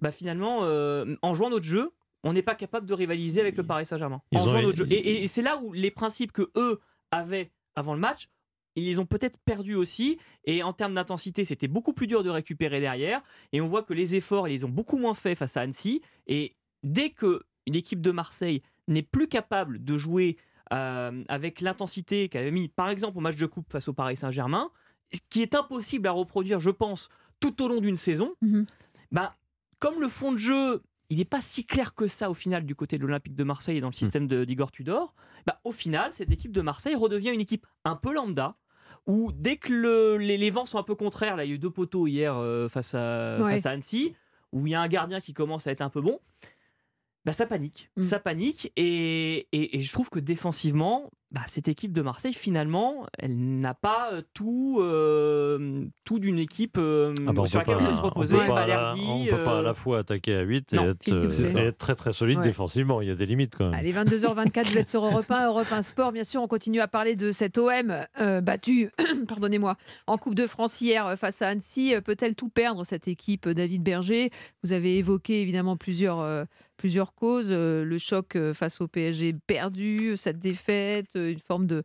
bah 0.00 0.10
finalement, 0.10 0.60
euh, 0.64 1.14
en 1.22 1.32
jouant 1.34 1.48
notre 1.50 1.64
jeu, 1.64 1.92
on 2.24 2.32
n'est 2.32 2.42
pas 2.42 2.56
capable 2.56 2.86
de 2.86 2.94
rivaliser 2.94 3.40
avec 3.40 3.56
le 3.56 3.62
Paris 3.62 3.86
Saint-Germain. 3.86 4.20
Ils 4.32 4.38
En 4.38 4.42
ont- 4.42 4.48
jouant 4.48 4.62
notre 4.62 4.78
jeu. 4.78 4.86
Et, 4.90 4.94
et- 4.96 5.22
et 5.24 5.28
c'est 5.28 5.42
là 5.42 5.58
où 5.62 5.72
les 5.72 5.92
principes 5.92 6.32
que 6.32 6.50
eux 6.56 6.80
avaient 7.12 7.52
avant 7.76 7.94
le 7.94 8.00
match, 8.00 8.28
ils 8.76 8.84
les 8.84 8.98
ont 8.98 9.06
peut-être 9.06 9.38
perdus 9.44 9.74
aussi. 9.74 10.18
Et 10.44 10.62
en 10.62 10.72
termes 10.72 10.94
d'intensité, 10.94 11.44
c'était 11.44 11.68
beaucoup 11.68 11.92
plus 11.92 12.06
dur 12.06 12.22
de 12.24 12.30
récupérer 12.30 12.80
derrière. 12.80 13.22
Et 13.52 13.60
on 13.60 13.66
voit 13.68 13.82
que 13.82 13.92
les 13.94 14.14
efforts, 14.14 14.48
ils 14.48 14.52
les 14.52 14.64
ont 14.64 14.68
beaucoup 14.70 14.96
moins 14.98 15.14
fait 15.14 15.34
face 15.34 15.56
à 15.56 15.62
Annecy. 15.62 16.00
Et 16.26 16.54
dès 16.82 17.10
que 17.10 17.42
l'équipe 17.66 18.00
de 18.00 18.10
Marseille 18.10 18.62
n'est 18.88 19.02
plus 19.02 19.28
capable 19.28 19.84
de 19.84 19.96
jouer 19.98 20.36
euh, 20.72 21.22
avec 21.28 21.60
l'intensité 21.60 22.28
qu'elle 22.28 22.42
avait 22.42 22.50
mis, 22.50 22.68
par 22.68 22.88
exemple, 22.88 23.18
au 23.18 23.20
match 23.20 23.36
de 23.36 23.46
coupe 23.46 23.70
face 23.70 23.88
au 23.88 23.92
Paris 23.92 24.16
Saint-Germain, 24.16 24.70
ce 25.12 25.20
qui 25.28 25.42
est 25.42 25.54
impossible 25.54 26.08
à 26.08 26.12
reproduire, 26.12 26.60
je 26.60 26.70
pense, 26.70 27.10
tout 27.40 27.62
au 27.62 27.68
long 27.68 27.80
d'une 27.80 27.96
saison, 27.96 28.34
Mhm. 28.40 28.64
bah, 29.10 29.34
comme 29.78 30.00
le 30.00 30.08
fond 30.08 30.32
de 30.32 30.38
jeu, 30.38 30.82
il 31.10 31.18
n'est 31.18 31.26
pas 31.26 31.42
si 31.42 31.66
clair 31.66 31.94
que 31.94 32.08
ça 32.08 32.30
au 32.30 32.34
final 32.34 32.64
du 32.64 32.74
côté 32.74 32.96
de 32.96 33.02
l'Olympique 33.02 33.34
de 33.34 33.44
Marseille 33.44 33.76
et 33.76 33.80
dans 33.82 33.88
le 33.88 33.92
système 33.92 34.26
de- 34.26 34.44
d'Igor 34.46 34.72
Tudor, 34.72 35.14
bah, 35.46 35.60
au 35.64 35.72
final, 35.72 36.12
cette 36.14 36.30
équipe 36.30 36.52
de 36.52 36.62
Marseille 36.62 36.94
redevient 36.94 37.30
une 37.34 37.40
équipe 37.42 37.66
un 37.84 37.96
peu 37.96 38.14
lambda, 38.14 38.56
où 39.06 39.32
dès 39.32 39.56
que 39.56 39.72
le- 39.72 40.16
les, 40.16 40.36
les 40.36 40.50
vents 40.50 40.66
sont 40.66 40.78
un 40.78 40.82
peu 40.82 40.94
contraires, 40.94 41.36
là 41.36 41.44
il 41.44 41.48
y 41.48 41.52
a 41.52 41.54
eu 41.56 41.58
deux 41.58 41.70
poteaux 41.70 42.06
hier 42.06 42.36
euh, 42.36 42.68
face, 42.68 42.94
à, 42.94 43.38
Ouais. 43.40 43.54
face 43.54 43.66
à 43.66 43.70
Annecy, 43.70 44.14
où 44.52 44.66
il 44.66 44.70
y 44.70 44.74
a 44.74 44.80
un 44.80 44.88
gardien 44.88 45.20
qui 45.20 45.32
commence 45.32 45.66
à 45.66 45.72
être 45.72 45.80
un 45.80 45.90
peu 45.90 46.00
bon, 46.00 46.20
bah, 47.24 47.32
ça 47.32 47.46
panique. 47.46 47.90
Mm. 47.96 48.02
Ça 48.02 48.18
panique. 48.18 48.72
Et, 48.76 49.46
et- 49.52 49.76
et 49.76 49.80
je 49.80 49.92
trouve 49.92 50.10
que 50.10 50.18
défensivement, 50.18 51.10
bah, 51.32 51.40
cette 51.46 51.66
équipe 51.66 51.92
de 51.92 52.02
Marseille, 52.02 52.34
finalement, 52.34 53.06
elle 53.18 53.36
n'a 53.58 53.72
pas 53.74 54.10
euh, 54.12 54.22
tout, 54.34 54.78
euh, 54.80 55.84
tout 56.04 56.18
d'une 56.18 56.38
équipe 56.38 56.76
euh, 56.78 57.14
Ah 57.26 57.32
bah, 57.32 57.42
on 57.42 57.46
sur 57.46 57.62
peut 57.64 57.72
laquelle 57.72 57.86
pas- 57.88 57.90
on 57.90 57.90
peut 57.90 57.96
se 57.96 58.02
on 58.02 58.04
reposer. 58.08 58.36
peut 58.38 58.46
pas 58.46 58.60
à 58.62 58.66
la- 58.66 58.76
Balerdi, 58.76 59.02
On 59.08 59.26
peut 59.36 59.42
pas 59.42 59.58
à 59.58 59.62
la 59.62 59.74
fois 59.74 59.98
attaquer 60.00 60.34
à 60.34 60.42
8 60.42 60.72
et 60.72 60.76
être, 60.76 61.08
euh, 61.12 61.68
et 61.68 61.72
très 61.72 61.94
très 61.94 62.12
solide 62.12 62.38
Ouais. 62.38 62.44
défensivement. 62.44 63.00
Il 63.00 63.08
y 63.08 63.10
a 63.10 63.14
des 63.14 63.26
limites 63.26 63.54
quand 63.56 63.64
même. 63.70 63.74
Allez, 63.74 63.92
22h24, 63.92 64.68
vous 64.70 64.78
êtes 64.78 64.88
sur 64.88 65.04
Europe 65.04 65.30
1, 65.30 65.46
Europe 65.48 65.72
1 65.72 65.82
Sport. 65.82 66.12
Bien 66.12 66.24
sûr, 66.24 66.42
on 66.42 66.48
continue 66.48 66.80
à 66.80 66.88
parler 66.88 67.16
de 67.16 67.32
cet 67.32 67.56
OM 67.58 67.94
euh, 68.20 68.40
battu, 68.40 68.90
pardonnez-moi, 69.28 69.76
en 70.06 70.18
Coupe 70.18 70.34
de 70.34 70.46
France 70.46 70.80
hier 70.80 71.16
face 71.18 71.42
à 71.42 71.48
Annecy. 71.48 71.94
Peut-elle 72.04 72.34
tout 72.34 72.48
perdre, 72.50 72.84
cette 72.84 73.08
équipe, 73.08 73.48
David 73.48 73.82
Berger? 73.82 74.30
Vous 74.62 74.72
avez 74.72 74.98
évoqué 74.98 75.40
évidemment 75.40 75.76
plusieurs, 75.76 76.20
euh, 76.20 76.44
plusieurs 76.76 77.14
causes. 77.14 77.48
euh, 77.50 77.84
le 77.84 77.98
choc 77.98 78.36
face 78.54 78.80
au 78.80 78.88
PSG 78.88 79.34
perdu, 79.46 80.16
cette 80.16 80.38
défaite, 80.38 81.16
une 81.30 81.38
forme 81.40 81.66
de. 81.66 81.82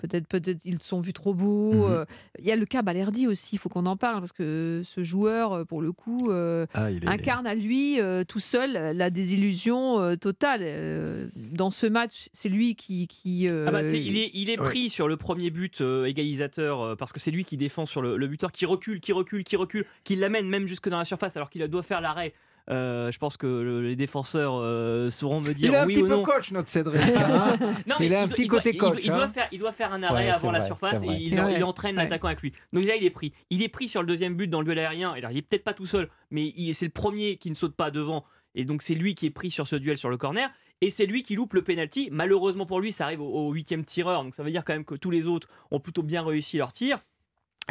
Peut-être, 0.00 0.28
peut-être 0.28 0.60
ils 0.64 0.80
sont 0.80 1.00
vus 1.00 1.12
trop 1.12 1.34
beaux. 1.34 1.72
Mhm. 1.72 1.82
euh, 1.92 2.04
Il 2.38 2.44
y 2.46 2.52
a 2.52 2.56
le 2.56 2.66
cas 2.66 2.82
Balerdi 2.82 3.26
aussi, 3.26 3.56
il 3.56 3.58
faut 3.58 3.68
qu'on 3.68 3.84
en 3.84 3.96
parle 3.96 4.20
parce 4.20 4.30
que 4.30 4.80
ce 4.84 5.02
joueur, 5.02 5.52
euh, 5.52 5.64
pour 5.64 5.82
le 5.82 5.90
coup, 5.90 6.30
euh, 6.30 6.66
Ah, 6.72 6.92
est- 6.92 7.04
incarne 7.08 7.48
à 7.48 7.56
lui 7.56 8.00
euh, 8.00 8.22
tout 8.22 8.38
seul 8.38 8.74
la 8.96 9.10
désillusion 9.10 9.98
euh, 10.00 10.14
totale. 10.14 10.60
Euh, 10.62 11.26
dans 11.50 11.70
ce 11.72 11.86
match, 11.88 12.28
c'est 12.32 12.48
lui 12.48 12.76
qui. 12.76 13.08
qui 13.08 13.48
euh, 13.48 13.64
Ah 13.66 13.72
bah, 13.72 13.82
c'est- 13.82 14.00
il 14.00 14.16
est, 14.18 14.30
il 14.34 14.50
est 14.50 14.60
ouais. 14.60 14.66
pris 14.68 14.88
sur 14.88 15.08
le 15.08 15.16
premier 15.16 15.50
but 15.50 15.80
euh, 15.80 16.04
égalisateur 16.04 16.80
euh, 16.80 16.94
parce 16.94 17.12
que 17.12 17.18
c'est 17.18 17.32
lui 17.32 17.44
qui 17.44 17.56
défend 17.56 17.84
sur 17.84 18.00
le, 18.00 18.16
le 18.16 18.26
buteur, 18.28 18.52
qui 18.52 18.66
recule, 18.66 19.00
qui 19.00 19.10
recule, 19.12 19.42
qui 19.42 19.56
recule, 19.56 19.84
qui 20.04 20.14
l'amène 20.14 20.48
même 20.48 20.68
jusque 20.68 20.88
dans 20.88 20.98
la 20.98 21.04
surface 21.04 21.36
alors 21.36 21.50
qu'il 21.50 21.66
doit 21.66 21.82
faire 21.82 22.00
l'arrêt. 22.00 22.34
Euh, 22.70 23.10
je 23.10 23.18
pense 23.18 23.36
que 23.38 23.46
le- 23.46 23.80
les 23.82 23.96
défenseurs 23.96 24.54
euh, 24.56 25.08
sauront 25.08 25.40
me 25.40 25.54
dire 25.54 25.70
Il 25.70 25.74
est 25.74 25.78
un 25.78 25.86
oui 25.86 25.94
petit 25.94 26.02
peu 26.02 26.08
non. 26.10 26.22
coach, 26.22 26.50
notre 26.52 26.68
Cédric. 26.68 27.00
hein. 27.16 27.56
Non, 27.86 27.94
Il 28.00 28.10
mais 28.10 28.14
a 28.14 28.22
un 28.22 28.26
doit- 28.26 28.34
petit 28.36 28.46
doit- 28.46 28.58
côté 28.58 28.70
il 28.74 28.78
doit- 28.78 28.90
coach, 28.90 29.00
Il 29.02 29.08
doit, 29.10 29.22
hein. 29.24 29.28
faire, 29.28 29.48
il 29.52 29.58
doit 29.58 29.72
faire 29.72 29.92
un 29.92 30.02
arrêt 30.02 30.26
Ouais, 30.26 30.30
avant 30.30 30.50
la 30.50 30.60
surface 30.60 31.02
et 31.02 31.06
il, 31.06 31.40
ouais. 31.40 31.54
il 31.56 31.64
entraîne 31.64 31.96
Ouais. 31.96 32.02
l'attaquant 32.02 32.26
avec 32.28 32.42
lui. 32.42 32.52
Donc 32.74 32.84
là, 32.84 32.96
il 32.96 33.04
est 33.04 33.10
pris. 33.10 33.32
Il 33.50 33.62
est 33.62 33.68
pris 33.68 33.88
sur 33.88 34.02
le 34.02 34.06
deuxième 34.06 34.34
but 34.34 34.48
dans 34.48 34.60
le 34.60 34.66
duel 34.66 34.78
aérien. 34.80 35.12
Alors, 35.12 35.30
il 35.30 35.38
est 35.38 35.42
peut-être 35.42 35.64
pas 35.64 35.72
tout 35.74 35.86
seul, 35.86 36.10
mais 36.30 36.52
il- 36.56 36.74
c'est 36.74 36.84
le 36.84 36.90
premier 36.92 37.36
qui 37.36 37.48
ne 37.48 37.54
saute 37.54 37.74
pas 37.74 37.90
devant. 37.90 38.24
Et 38.54 38.64
donc, 38.64 38.82
c'est 38.82 38.94
lui 38.94 39.14
qui 39.14 39.24
est 39.26 39.30
pris 39.30 39.50
sur 39.50 39.66
ce 39.66 39.76
duel 39.76 39.96
sur 39.96 40.10
le 40.10 40.16
corner. 40.18 40.50
Et 40.80 40.90
c'est 40.90 41.06
lui 41.06 41.22
qui 41.22 41.34
loupe 41.36 41.54
le 41.54 41.62
penalty. 41.62 42.08
Malheureusement 42.12 42.66
pour 42.66 42.80
lui, 42.80 42.92
ça 42.92 43.04
arrive 43.04 43.20
au, 43.20 43.26
au 43.48 43.52
huitième 43.52 43.84
tireur. 43.84 44.22
Donc, 44.24 44.34
ça 44.34 44.42
veut 44.42 44.50
dire 44.50 44.62
quand 44.64 44.74
même 44.74 44.84
que 44.84 44.94
tous 44.94 45.10
les 45.10 45.26
autres 45.26 45.48
ont 45.70 45.80
plutôt 45.80 46.02
bien 46.02 46.22
réussi 46.22 46.56
leur 46.58 46.72
tir. 46.72 46.98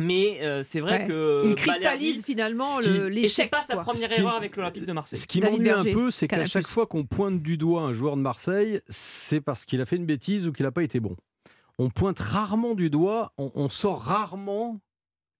Mais 0.02 0.40
euh, 0.42 0.62
c'est 0.64 0.80
vrai 0.80 1.02
Ouais. 1.02 1.08
que. 1.08 1.42
il 1.46 1.52
Balerdi- 1.54 1.56
cristallise 1.56 2.24
finalement 2.24 2.78
l'échec. 3.10 3.50
pas 3.50 3.64
sa 3.64 3.74
quoi. 3.74 3.84
première 3.84 4.10
Ce 4.10 4.16
qui- 4.16 4.22
erreur 4.22 4.36
avec 4.36 4.56
l'Olympique 4.56 4.86
de 4.86 4.94
Marseille. 4.94 5.18
Ce 5.20 5.26
qui 5.28 5.42
m'ennuie 5.42 5.70
un 5.70 5.84
peu, 5.84 6.12
c'est 6.12 6.28
qu'à 6.28 6.46
chaque 6.46 6.68
fois 6.68 6.86
qu'on 6.86 7.04
pointe 7.06 7.42
du 7.42 7.58
doigt 7.58 7.82
un 7.82 7.94
joueur 7.94 8.16
de 8.16 8.22
Marseille, 8.22 8.80
c'est 8.90 9.42
parce 9.42 9.66
qu'il 9.66 9.82
a 9.82 9.86
fait 9.86 9.96
une 9.96 10.06
bêtise 10.06 10.48
ou 10.48 10.52
qu'il 10.54 10.66
n'a 10.66 10.72
pas 10.72 10.84
été 10.84 11.00
bon. 11.00 11.16
On 11.80 11.90
pointe 11.90 12.20
rarement 12.20 12.74
du 12.76 12.90
doigt, 12.90 13.34
on, 13.38 13.52
on 13.56 13.70
sort 13.70 14.02
rarement 14.02 14.80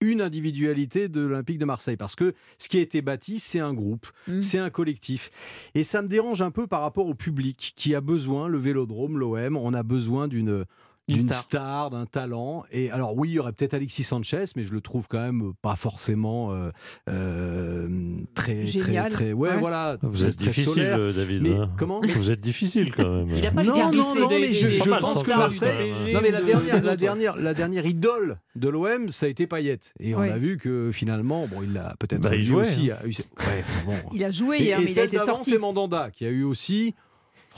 une 0.00 0.20
individualité 0.20 1.08
de 1.08 1.20
l'Olympique 1.22 1.58
de 1.58 1.64
Marseille 1.64 1.96
parce 1.96 2.14
que 2.14 2.32
ce 2.58 2.68
qui 2.68 2.78
a 2.78 2.80
été 2.80 3.02
bâti, 3.02 3.40
c'est 3.40 3.58
un 3.58 3.74
groupe, 3.74 4.06
Mm. 4.28 4.40
c'est 4.40 4.58
un 4.58 4.70
collectif. 4.70 5.30
Et 5.74 5.82
ça 5.82 6.02
me 6.02 6.08
dérange 6.08 6.40
un 6.40 6.52
peu 6.52 6.68
par 6.68 6.82
rapport 6.82 7.06
au 7.08 7.14
public 7.14 7.72
qui 7.74 7.96
a 7.96 8.00
besoin, 8.00 8.46
le 8.46 8.58
Vélodrome, 8.58 9.18
l'OM, 9.18 9.56
on 9.56 9.74
a 9.74 9.82
besoin 9.82 10.28
d'une 10.28 10.48
Une 10.48 10.66
d'une 11.14 11.26
star. 11.26 11.38
star, 11.38 11.90
d'un 11.90 12.06
talent. 12.06 12.64
Et 12.70 12.90
alors 12.90 13.16
oui, 13.16 13.28
il 13.30 13.32
y 13.34 13.38
aurait 13.38 13.52
peut-être 13.52 13.74
Alexis 13.74 14.04
Sanchez, 14.04 14.44
mais 14.56 14.62
je 14.62 14.72
le 14.72 14.80
trouve 14.80 15.06
quand 15.08 15.20
même 15.20 15.52
pas 15.62 15.76
forcément 15.76 16.52
euh, 16.52 16.70
euh, 17.08 17.88
très, 18.34 18.66
Génial. 18.66 19.10
très, 19.10 19.24
très, 19.24 19.32
ouais, 19.32 19.48
Ouais. 19.50 19.56
voilà, 19.58 19.96
Vous 20.02 20.24
êtes 20.24 20.36
difficile, 20.38 20.64
solaire. 20.74 20.98
euh, 20.98 21.12
David. 21.12 21.42
Mais 21.42 21.54
hein. 21.58 21.70
comment 21.78 22.00
Vous 22.16 22.30
êtes 22.30 22.40
difficile 22.40 22.92
quand 22.94 23.08
même. 23.08 23.30
Il 23.36 23.46
a 23.46 23.50
pas 23.50 23.62
Non, 23.64 23.90
non, 23.90 24.14
non, 24.14 24.28
des- 24.28 24.38
mais 24.40 24.52
je, 24.52 24.76
je 24.76 24.90
pense 25.00 25.22
que 25.22 25.28
Marseille. 25.30 25.92
Non, 26.12 26.20
mais 26.22 26.30
la 26.30 26.40
de- 26.40 26.46
dernière, 26.46 26.82
la 26.82 26.96
dernière, 26.96 27.36
la 27.36 27.54
dernière 27.54 27.86
idole 27.86 28.38
de 28.56 28.68
l'OM, 28.68 29.08
ça 29.08 29.26
a 29.26 29.28
été 29.28 29.46
Payet. 29.46 29.78
Et 30.00 30.14
on 30.14 30.20
a 30.20 30.36
vu 30.38 30.56
que 30.58 30.90
finalement, 30.92 31.46
bon, 31.46 31.62
il 31.62 31.76
a 31.78 31.94
peut-être 31.98 32.20
Bah, 32.22 32.40
jouait, 32.42 32.60
aussi. 32.62 32.90
Ouais, 32.90 33.64
bon. 33.86 33.94
Il 34.12 34.24
a 34.24 34.30
joué 34.30 34.58
Et, 34.58 34.62
hier, 34.64 34.78
et 34.78 34.84
mais 34.84 34.86
il 34.86 34.90
a 34.90 34.94
celle 34.94 35.04
été 35.06 35.16
d'avant, 35.16 35.32
sorti. 35.34 35.50
c'est 35.52 35.58
Mandanda 35.58 36.10
qui 36.10 36.24
a 36.26 36.28
eu 36.30 36.42
aussi. 36.44 36.94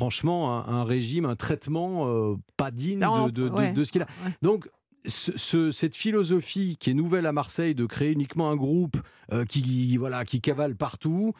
Franchement, 0.01 0.67
un, 0.67 0.77
un 0.81 0.85
régime, 0.85 1.27
un 1.27 1.37
traitement 1.37 2.07
euh, 2.09 2.35
pas 2.57 2.71
digne 2.71 3.01
Non, 3.01 3.27
de, 3.27 3.31
de- 3.31 3.49
de- 3.51 3.55
ouais. 3.55 3.73
de 3.73 3.85
ce 3.85 3.93
qu'il 3.93 4.01
a. 4.01 4.07
Donc, 4.41 4.67
ce- 5.05 5.37
ce- 5.37 5.71
cette 5.73 5.95
philosophie 5.95 6.79
qui 6.81 6.89
est 6.89 6.95
nouvelle 6.95 7.27
à 7.27 7.33
Marseille 7.33 7.75
de 7.75 7.85
créer 7.85 8.13
uniquement 8.13 8.49
un 8.51 8.57
groupe 8.57 8.97
euh, 9.35 9.45
qui, 9.45 9.99
voilà, 9.99 10.25
qui 10.25 10.41
cavale 10.41 10.75
partout, 10.75 11.35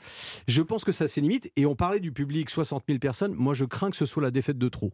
je 0.47 0.61
pense 0.61 0.85
que 0.85 0.93
ça 0.93 1.05
a 1.05 1.09
ses 1.09 1.23
limites. 1.23 1.51
Et 1.57 1.65
on 1.65 1.75
parlait 1.75 2.01
du 2.01 2.13
public, 2.13 2.51
60 2.51 2.85
000 2.87 2.99
personnes. 2.99 3.33
Moi, 3.33 3.55
je 3.55 3.65
crains 3.65 3.89
que 3.91 3.97
ce 3.97 4.05
soit 4.05 4.23
la 4.23 4.31
défaite 4.31 4.59
de 4.59 4.69
trop. 4.69 4.93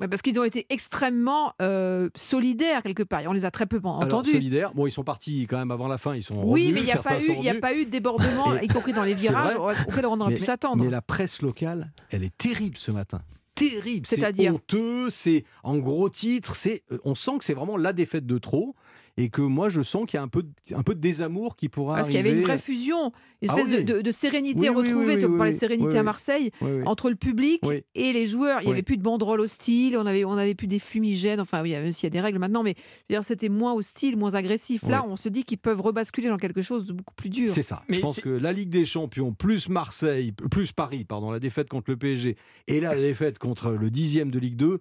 Ouais, 0.00 0.08
parce 0.08 0.22
qu'ils 0.22 0.38
ont 0.40 0.44
été 0.44 0.66
extrêmement 0.70 1.52
euh, 1.62 2.08
solidaires 2.16 2.82
quelque 2.82 3.02
part. 3.02 3.20
Et 3.20 3.28
On 3.28 3.32
les 3.32 3.44
a 3.44 3.50
très 3.50 3.66
peu 3.66 3.76
Alors, 3.78 4.00
entendus. 4.00 4.32
solidaire. 4.32 4.72
Bon, 4.74 4.86
ils 4.86 4.90
sont 4.92 5.04
partis 5.04 5.46
quand 5.48 5.58
même 5.58 5.70
avant 5.70 5.86
la 5.86 5.98
fin. 5.98 6.14
Ils 6.16 6.22
sont 6.22 6.34
Oui, 6.42 6.62
revenus, 6.68 6.74
mais 6.74 6.80
il 6.80 6.84
n'y 6.86 6.92
a, 6.92 6.96
pas 7.02 7.18
eu- 7.18 7.26
sont 7.26 7.32
il 7.38 7.44
y 7.44 7.48
a 7.48 7.52
revenus. 7.52 7.60
pas 7.60 7.74
eu 7.74 7.84
de 7.84 7.90
débordement, 7.90 8.54
y 8.62 8.68
compris 8.68 8.92
dans 8.92 9.04
les 9.04 9.14
virages, 9.14 9.56
auquel 9.56 10.06
on 10.06 10.20
aurait 10.20 10.30
Mais- 10.32 10.36
pu 10.38 10.42
s'attendre. 10.42 10.82
Mais 10.82 10.90
la 10.90 11.02
presse 11.02 11.42
locale, 11.42 11.92
elle 12.10 12.24
est 12.24 12.36
terrible 12.36 12.76
ce 12.78 12.90
matin. 12.90 13.20
terrible, 13.54 14.06
c'est 14.06 14.48
honteux, 14.50 15.10
c'est 15.10 15.44
en 15.62 15.78
gros 15.78 16.08
titre, 16.08 16.54
c'est 16.56 16.82
euh, 16.90 16.98
on 17.04 17.14
sent 17.14 17.32
que 17.38 17.44
c'est 17.44 17.54
vraiment 17.54 17.76
la 17.76 17.92
défaite 17.92 18.26
de 18.26 18.38
trop 18.38 18.74
et 19.16 19.28
que 19.28 19.42
moi 19.42 19.68
je 19.68 19.82
sens 19.82 20.06
qu'il 20.06 20.16
y 20.16 20.20
a 20.20 20.22
un 20.22 20.28
peu 20.28 20.42
de, 20.42 20.50
un 20.74 20.82
peu 20.82 20.94
de 20.94 21.00
désamour 21.00 21.56
qui 21.56 21.68
pourra 21.68 21.96
Parce 21.96 22.08
qu'il 22.08 22.16
y 22.16 22.20
avait 22.20 22.32
une 22.32 22.40
vraie 22.42 22.56
fusion, 22.58 23.12
une 23.42 23.50
Ah 23.50 23.56
espèce 23.58 23.68
de- 23.68 23.76
oui. 23.78 23.84
de, 23.84 24.00
de 24.00 24.10
sérénité 24.10 24.70
Oui, 24.70 24.76
retrouvée, 24.76 25.14
oui, 25.14 25.18
si 25.18 25.24
on 25.26 25.30
oui, 25.32 25.36
parlait 25.36 25.50
oui, 25.50 25.54
de 25.56 25.60
sérénité 25.60 25.90
oui, 25.92 25.98
à. 25.98 26.02
Marseille, 26.02 26.50
Oui, 26.60 26.70
oui. 26.76 26.82
entre 26.86 27.10
le 27.10 27.16
public 27.16 27.60
Oui. 27.64 27.82
et 27.94 28.12
les 28.12 28.24
joueurs. 28.26 28.60
Il 28.60 28.64
n'y 28.64 28.68
Oui. 28.68 28.72
avait 28.74 28.82
plus 28.82 28.96
de 28.96 29.02
banderoles 29.02 29.40
hostiles, 29.40 29.96
on 29.98 30.06
avait, 30.06 30.24
on 30.24 30.32
avait 30.32 30.54
plus 30.54 30.66
des 30.66 30.78
fumigènes, 30.78 31.40
enfin, 31.40 31.62
oui, 31.62 31.72
même 31.72 31.92
s'il 31.92 32.04
y 32.04 32.06
a 32.06 32.10
des 32.10 32.20
règles 32.20 32.38
maintenant, 32.38 32.62
mais 32.62 32.74
je 32.76 33.14
veux 33.14 33.18
dire, 33.20 33.24
c'était 33.24 33.48
moins 33.50 33.74
hostile, 33.74 34.16
moins 34.16 34.34
agressif. 34.34 34.82
Là, 34.88 35.02
Oui. 35.04 35.10
on 35.12 35.16
se 35.16 35.28
dit 35.28 35.44
qu'ils 35.44 35.58
peuvent 35.58 35.80
rebasculer 35.80 36.28
dans 36.28 36.38
quelque 36.38 36.62
chose 36.62 36.84
de 36.84 36.92
beaucoup 36.92 37.14
plus 37.14 37.28
dur. 37.28 37.48
C'est 37.48 37.62
ça. 37.62 37.82
Mais 37.88 37.96
je 37.96 38.00
pense 38.00 38.14
c'est- 38.16 38.22
que 38.22 38.30
la 38.30 38.52
Ligue 38.52 38.70
des 38.70 38.84
Champions 38.86 39.32
plus 39.32 39.68
Marseille, 39.68 40.32
plus 40.50 40.72
Paris, 40.72 41.04
pardon, 41.04 41.30
la 41.30 41.38
défaite 41.40 41.68
contre 41.68 41.90
le 41.90 41.96
PSG 41.96 42.36
et 42.68 42.80
là 42.80 42.94
la 42.94 43.00
défaite 43.00 43.38
contre 43.38 43.72
le 43.72 43.90
dixième 43.90 44.30
de 44.30 44.38
Ligue 44.38 44.56
2, 44.56 44.78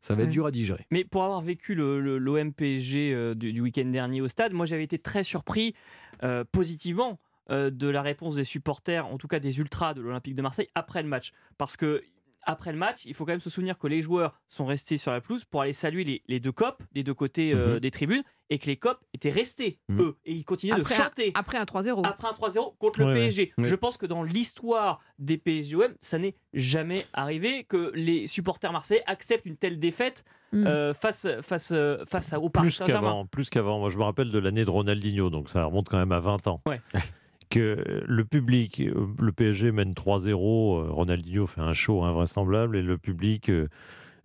ça 0.00 0.14
va 0.14 0.22
être 0.24 0.30
dur 0.30 0.46
à 0.46 0.50
digérer. 0.50 0.86
Mais 0.90 1.04
pour 1.04 1.24
avoir 1.24 1.40
vécu 1.40 1.74
le, 1.74 2.00
le- 2.00 2.18
l'OM 2.18 2.52
PSG 2.52 3.12
euh, 3.14 3.34
du, 3.34 3.52
du 3.52 3.62
dernier 3.82 4.20
au 4.20 4.28
stade, 4.28 4.52
moi 4.52 4.66
j'avais 4.66 4.84
été 4.84 4.98
très 4.98 5.24
surpris 5.24 5.74
euh, 6.22 6.44
positivement 6.50 7.18
euh, 7.50 7.70
de 7.70 7.88
la 7.88 8.02
réponse 8.02 8.36
des 8.36 8.44
supporters, 8.44 9.06
en 9.06 9.18
tout 9.18 9.28
cas 9.28 9.38
des 9.38 9.58
ultras 9.58 9.94
de 9.94 10.00
l'Olympique 10.00 10.34
de 10.34 10.42
Marseille, 10.42 10.68
après 10.74 11.02
le 11.02 11.08
match. 11.08 11.32
Parce 11.58 11.76
que 11.76 12.02
après 12.46 12.72
le 12.72 12.78
match, 12.78 13.04
il 13.04 13.14
faut 13.14 13.24
quand 13.24 13.32
même 13.32 13.40
se 13.40 13.50
souvenir 13.50 13.78
que 13.78 13.86
les 13.86 14.02
joueurs 14.02 14.40
sont 14.48 14.66
restés 14.66 14.96
sur 14.96 15.12
la 15.12 15.20
pelouse 15.20 15.44
pour 15.44 15.62
aller 15.62 15.72
saluer 15.72 16.04
les, 16.04 16.22
les 16.28 16.40
deux 16.40 16.52
copes 16.52 16.82
des 16.92 17.02
deux 17.02 17.14
côtés 17.14 17.52
euh, 17.54 17.74
Mhm. 17.74 17.80
des 17.80 17.90
tribunes 17.90 18.22
et 18.50 18.58
que 18.58 18.66
les 18.66 18.76
copes 18.76 19.00
étaient 19.14 19.30
restés, 19.30 19.78
Mhm. 19.88 20.00
eux, 20.02 20.16
et 20.26 20.32
ils 20.34 20.44
continuaient 20.44 20.74
Après 20.80 20.94
de 20.94 21.00
un- 21.00 21.04
chanter. 21.04 21.32
Après 21.34 21.58
un 21.58 21.64
3-0. 21.64 22.02
Après 22.04 22.28
un 22.28 22.32
3-0 22.34 22.76
contre 22.78 23.00
le 23.00 23.06
Ouais. 23.06 23.14
PSG. 23.14 23.52
Ouais. 23.58 23.66
Je 23.66 23.74
pense 23.74 23.96
que 23.96 24.06
dans 24.06 24.22
l'histoire 24.22 25.00
des 25.18 25.38
PSG-OM, 25.38 25.94
ça 26.00 26.18
n'est 26.18 26.34
jamais 26.52 27.06
arrivé 27.14 27.64
que 27.64 27.90
les 27.94 28.26
supporters 28.26 28.72
marseillais 28.72 29.02
acceptent 29.06 29.46
une 29.46 29.56
telle 29.56 29.78
défaite 29.78 30.24
Mm. 30.52 30.66
euh, 30.66 30.94
face, 30.94 31.26
face, 31.40 31.72
euh, 31.72 32.04
face 32.04 32.32
à- 32.32 32.38
au 32.38 32.48
Paris 32.48 32.66
Plus 32.66 32.72
Saint-Germain. 32.72 33.08
qu'avant, 33.08 33.26
plus 33.26 33.50
qu'avant. 33.50 33.78
Moi, 33.80 33.90
je 33.90 33.98
me 33.98 34.04
rappelle 34.04 34.30
de 34.30 34.38
l'année 34.38 34.64
de 34.64 34.70
Ronaldinho, 34.70 35.28
donc 35.30 35.48
ça 35.48 35.64
remonte 35.64 35.88
quand 35.88 35.98
même 35.98 36.12
à 36.12 36.20
20 36.20 36.46
ans. 36.46 36.62
Ouais. 36.66 36.80
Que 37.54 38.02
le 38.06 38.24
public, 38.24 38.80
euh, 38.80 39.06
le 39.20 39.30
PSG 39.32 39.70
mène 39.70 39.92
3-0, 39.92 40.32
euh, 40.80 40.90
Ronaldinho 40.90 41.46
fait 41.46 41.60
un 41.60 41.72
show 41.72 42.02
invraisemblable 42.02 42.76
et 42.76 42.82
le 42.82 42.98
public, 42.98 43.48
euh, 43.48 43.68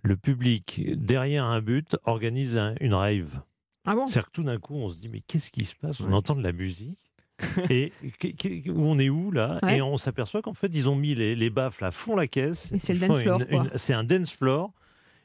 le 0.01 0.17
public 0.17 0.81
derrière 0.95 1.45
un 1.45 1.62
but 1.62 1.95
organise 2.05 2.57
un- 2.57 2.74
une 2.79 2.93
rave. 2.95 3.41
Ah 3.86 3.93
bon? 3.95 4.07
C'est-à-dire 4.07 4.27
que 4.27 4.31
tout 4.33 4.43
d'un 4.43 4.57
coup, 4.57 4.74
on 4.75 4.89
se 4.89 4.98
dit 4.98 5.09
mais 5.09 5.21
qu'est-ce 5.21 5.51
qui 5.51 5.65
se 5.65 5.75
passe? 5.75 6.00
On 6.00 6.05
Ouais. 6.07 6.13
entend 6.13 6.36
de 6.36 6.41
la 6.41 6.53
musique. 6.53 6.98
et 7.69 7.93
on 8.67 8.98
est 9.00 9.09
où 9.09 9.31
là? 9.31 9.59
Ouais. 9.63 9.77
Et 9.77 9.81
on 9.81 9.95
s'aperçoit 9.98 10.41
qu'en 10.41 10.53
fait, 10.53 10.71
ils 10.74 10.89
ont 10.89 10.95
mis 10.95 11.13
les, 11.15 11.36
les 11.36 11.50
baffles 11.50 11.86
à 11.86 11.91
fond 11.91 12.15
la 12.15 12.27
caisse. 12.27 12.71
C'est 12.77 12.93
le 12.93 13.00
dance 13.07 13.19
floor, 13.19 13.41
C'est 13.75 13.93
un 13.93 14.03
dance 14.03 14.33
floor. 14.33 14.74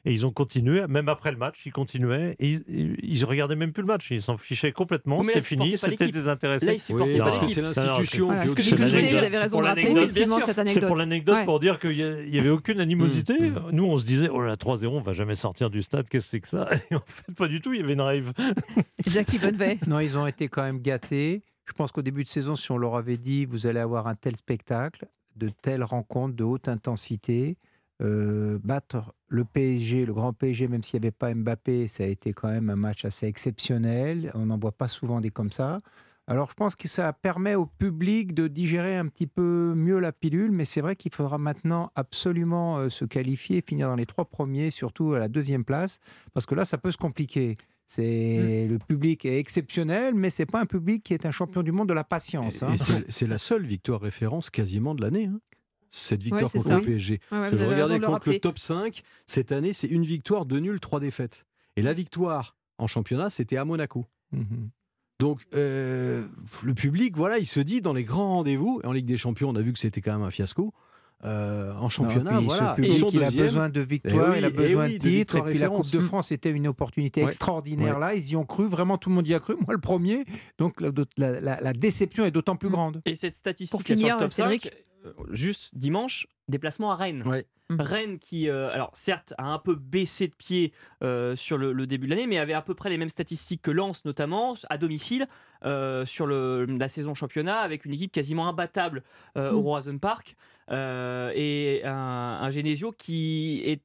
Et 0.07 0.13
ils 0.13 0.25
ont 0.25 0.31
continué, 0.31 0.85
même 0.87 1.09
après 1.09 1.31
le 1.31 1.37
match, 1.37 1.61
ils 1.65 1.71
continuaient. 1.71 2.35
Et 2.39 2.51
ils, 2.51 2.63
ils- 2.67 2.95
ils 3.01 3.25
regardaient 3.25 3.55
même 3.55 3.71
plus 3.73 3.81
le 3.81 3.87
match, 3.87 4.07
ils 4.11 4.21
s'en 4.21 4.37
fichaient 4.37 4.71
complètement. 4.71 5.23
C'était 5.23 5.41
fini, 5.41 5.77
c'était 5.77 6.09
désintéressé. 6.09 6.65
Là, 6.67 6.73
ils 6.73 6.79
supportaient 6.79 7.13
Oui, 7.13 7.17
pas 7.17 7.23
parce 7.25 7.39
que 7.39 7.47
c'est 7.47 7.61
l'institution 7.61 8.25
Voilà, 8.27 8.47
ce 8.47 8.53
que 8.55 8.61
vous 8.61 9.23
avez 9.23 9.37
raison 9.37 9.57
Pour 9.57 9.61
de 9.63 9.67
rappeler 9.67 9.91
effectivement 9.91 10.39
cette 10.39 10.55
C'est 10.55 10.59
anecdote. 10.61 10.87
pour 10.87 10.95
l'anecdote, 10.97 11.35
Ouais. 11.35 11.45
pour 11.45 11.59
dire 11.59 11.79
qu'il 11.79 12.29
n'y 12.29 12.39
avait 12.39 12.49
aucune 12.49 12.79
animosité. 12.79 13.33
Mm, 13.49 13.69
Nous, 13.71 13.83
on 13.85 13.97
se 13.97 14.05
disait, 14.05 14.29
oh 14.29 14.41
là, 14.41 14.55
3-0, 14.55 14.87
on 14.97 15.01
va 15.01 15.11
jamais 15.13 15.35
sortir 15.35 15.69
du 15.71 15.81
stade, 15.81 16.07
qu'est-ce 16.07 16.25
que 16.25 16.29
c'est 16.29 16.39
que 16.39 16.47
ça? 16.47 16.69
Et 16.91 16.95
en 16.95 17.01
fait, 17.07 17.33
pas 17.35 17.47
du 17.47 17.59
tout, 17.61 17.73
il 17.73 17.81
y 17.81 17.83
avait 17.83 17.93
une 17.93 18.01
rave. 18.01 18.31
Jackie 19.07 19.39
Bonnevet. 19.39 19.79
Non, 19.87 19.99
ils 19.99 20.17
ont 20.17 20.27
été 20.27 20.47
quand 20.49 20.63
même 20.63 20.81
gâtés. 20.81 21.43
Je 21.65 21.73
pense 21.73 21.91
qu'au 21.91 22.03
début 22.03 22.23
de 22.23 22.29
saison, 22.29 22.55
si 22.55 22.71
on 22.71 22.77
leur 22.77 22.95
avait 22.95 23.17
dit 23.17 23.45
vous 23.45 23.65
allez 23.65 23.79
avoir 23.79 24.05
un 24.07 24.13
tel 24.15 24.35
spectacle, 24.35 25.05
de 25.35 25.49
telles 25.49 25.83
rencontres 25.83 26.35
de 26.35 26.43
haute 26.43 26.67
intensité, 26.69 27.57
euh, 28.01 28.59
battre 28.63 29.13
le 29.27 29.45
PSG, 29.45 30.05
le 30.05 30.13
grand 30.13 30.33
PSG, 30.33 30.67
même 30.67 30.83
s'il 30.83 30.99
n'y 30.99 31.05
avait 31.07 31.11
pas 31.11 31.33
Mbappé, 31.33 31.87
ça 31.87 32.03
a 32.03 32.07
été 32.07 32.33
quand 32.33 32.49
même 32.49 32.69
un 32.69 32.75
match 32.75 33.05
assez 33.05 33.25
exceptionnel. 33.27 34.31
On 34.33 34.47
n'en 34.47 34.57
voit 34.57 34.71
pas 34.71 34.87
souvent 34.87 35.21
des 35.21 35.29
comme 35.29 35.51
ça. 35.51 35.81
Alors 36.27 36.49
je 36.49 36.55
pense 36.55 36.75
que 36.75 36.87
ça 36.87 37.13
permet 37.13 37.53
au 37.53 37.67
public 37.67 38.33
de 38.33 38.47
digérer 38.47 38.97
un 38.97 39.07
petit 39.07 39.27
peu 39.27 39.73
mieux 39.75 39.99
la 39.99 40.11
pilule, 40.11 40.51
mais 40.51 40.65
c'est 40.65 40.81
vrai 40.81 40.95
qu'il 40.95 41.13
faudra 41.13 41.37
maintenant 41.37 41.91
absolument 41.95 42.77
euh, 42.79 42.89
se 42.89 43.05
qualifier, 43.05 43.61
finir 43.61 43.89
dans 43.89 43.95
les 43.95 44.07
trois 44.07 44.25
premiers, 44.25 44.71
surtout 44.71 45.13
à 45.13 45.19
la 45.19 45.27
deuxième 45.27 45.63
place, 45.63 45.99
parce 46.33 46.47
que 46.47 46.55
là, 46.55 46.65
ça 46.65 46.79
peut 46.79 46.91
se 46.91 46.97
compliquer. 46.97 47.57
C'est 47.85 48.67
le 48.67 48.79
public 48.79 49.25
est 49.25 49.37
exceptionnel, 49.37 50.15
mais 50.15 50.31
c'est 50.31 50.47
pas 50.47 50.59
un 50.59 50.65
public 50.65 51.03
qui 51.03 51.13
est 51.13 51.27
un 51.27 51.31
champion 51.31 51.61
du 51.61 51.71
monde 51.71 51.87
de 51.87 51.93
la 51.93 52.03
patience. 52.03 52.63
Hein. 52.63 52.75
c'est 53.07 53.27
la 53.27 53.37
seule 53.37 53.63
victoire 53.63 54.01
référence 54.01 54.49
quasiment 54.49 54.95
de 54.95 55.03
l'année. 55.03 55.25
hein. 55.25 55.39
Cette 55.97 56.23
victoire 56.23 56.49
c'est 56.51 56.57
contre 56.57 56.69
ça. 56.69 56.75
le 56.77 56.81
PSG. 56.81 57.13
Ouais, 57.13 57.17
ouais, 57.19 57.19
Parce 57.29 57.51
vous 57.51 57.57
que 57.57 57.63
je 57.63 57.69
regardais 57.69 57.99
le 57.99 58.05
contre 58.05 58.29
le 58.29 58.39
top 58.39 58.59
5, 58.59 59.01
cette 59.27 59.51
année, 59.51 59.71
c'est 59.73 59.87
une 59.87 60.03
victoire, 60.03 60.45
deux 60.45 60.59
nuls, 60.59 60.79
trois 60.79 60.99
défaites. 60.99 61.45
Et 61.77 61.81
la 61.81 61.93
victoire 61.93 62.55
en 62.77 62.87
championnat, 62.87 63.29
c'était 63.29 63.57
à 63.57 63.65
Monaco. 63.65 64.05
Mhm. 64.31 64.69
Donc 65.19 65.41
euh, 65.53 66.27
le 66.63 66.73
public, 66.73 67.15
voilà, 67.15 67.37
il 67.39 67.45
se 67.45 67.61
dit 67.61 67.81
dans 67.81 67.93
les 67.93 68.03
grands 68.03 68.27
rendez-vous, 68.29 68.81
et 68.83 68.87
en 68.87 68.91
Ligue 68.91 69.05
des 69.05 69.15
Champions, 69.17 69.49
on 69.49 69.55
a 69.55 69.61
vu 69.61 69.71
que 69.71 69.79
c'était 69.79 70.01
quand 70.01 70.11
même 70.11 70.23
un 70.27 70.31
fiasco. 70.31 70.73
euh, 71.23 71.73
en 71.75 71.83
Non, 71.83 71.89
championnat, 71.89 72.37
puis 72.37 72.45
voilà, 72.45 72.75
sont 72.91 73.07
il 73.13 73.23
a 73.23 73.31
besoin 73.31 73.69
de 73.69 73.79
victoires, 73.79 74.33
Eh 74.35 74.39
il 74.39 74.45
a 74.45 74.49
eh 74.49 74.51
besoin 74.51 74.85
oui, 74.87 74.99
de 74.99 75.09
titres, 75.09 75.47
et 75.47 75.53
la 75.53 75.69
Coupe 75.69 75.89
de 75.89 75.99
France 76.01 76.31
était 76.33 76.51
une 76.51 76.67
opportunité 76.67 77.21
Ouais. 77.21 77.27
extraordinaire. 77.27 77.95
Ouais. 77.95 78.01
Là, 78.01 78.15
ils 78.15 78.27
y 78.31 78.35
ont 78.35 78.43
cru, 78.45 78.67
vraiment 78.67 78.97
tout 78.97 79.07
le 79.09 79.15
monde 79.15 79.27
y 79.27 79.33
a 79.33 79.39
cru, 79.39 79.55
moi 79.65 79.73
le 79.73 79.79
premier. 79.79 80.25
Donc 80.57 80.81
la, 80.81 80.91
la- 81.17 81.39
la- 81.39 81.61
la 81.61 81.73
déception 81.73 82.25
est 82.25 82.31
d'autant 82.31 82.57
plus 82.57 82.67
Mm. 82.67 82.71
grande. 82.73 83.01
Et 83.05 83.15
cette 83.15 83.33
statistique 83.35 83.71
Pour 83.71 83.81
sur 83.87 83.95
finir, 83.95 84.15
le 84.15 84.19
top 84.19 84.29
Cédric. 84.29 84.63
5, 84.63 84.71
euh, 84.73 84.77
juste 85.31 85.75
dimanche, 85.75 86.27
déplacement 86.47 86.91
à 86.91 86.95
Rennes. 86.95 87.23
Ouais. 87.25 87.45
Mm. 87.69 87.81
Rennes 87.81 88.19
qui, 88.19 88.47
euh, 88.47 88.69
alors 88.71 88.91
certes, 88.93 89.33
a 89.37 89.45
un 89.45 89.57
peu 89.57 89.75
baissé 89.75 90.27
de 90.27 90.35
pied 90.35 90.71
euh, 91.03 91.35
sur 91.35 91.57
le, 91.57 91.73
le 91.73 91.87
début 91.87 92.05
de 92.05 92.11
l'année, 92.11 92.27
mais 92.27 92.37
avait 92.37 92.53
à 92.53 92.61
peu 92.61 92.75
près 92.75 92.89
les 92.89 92.97
mêmes 92.97 93.09
statistiques 93.09 93.63
que 93.63 93.71
Lens, 93.71 94.05
notamment 94.05 94.53
à 94.69 94.77
domicile 94.77 95.27
euh, 95.63 96.05
sur 96.05 96.27
le, 96.27 96.65
la 96.65 96.87
saison 96.87 97.15
championnat, 97.15 97.57
avec 97.59 97.85
une 97.85 97.93
équipe 97.93 98.11
quasiment 98.11 98.47
imbattable 98.47 99.03
euh, 99.37 99.51
au 99.51 99.61
Mm. 99.61 99.65
Roison 99.65 99.97
Park 99.97 100.35
euh, 100.71 101.31
et 101.33 101.81
un, 101.85 101.91
un 101.93 102.49
Genesio 102.51 102.91
qui 102.91 103.63
est 103.65 103.81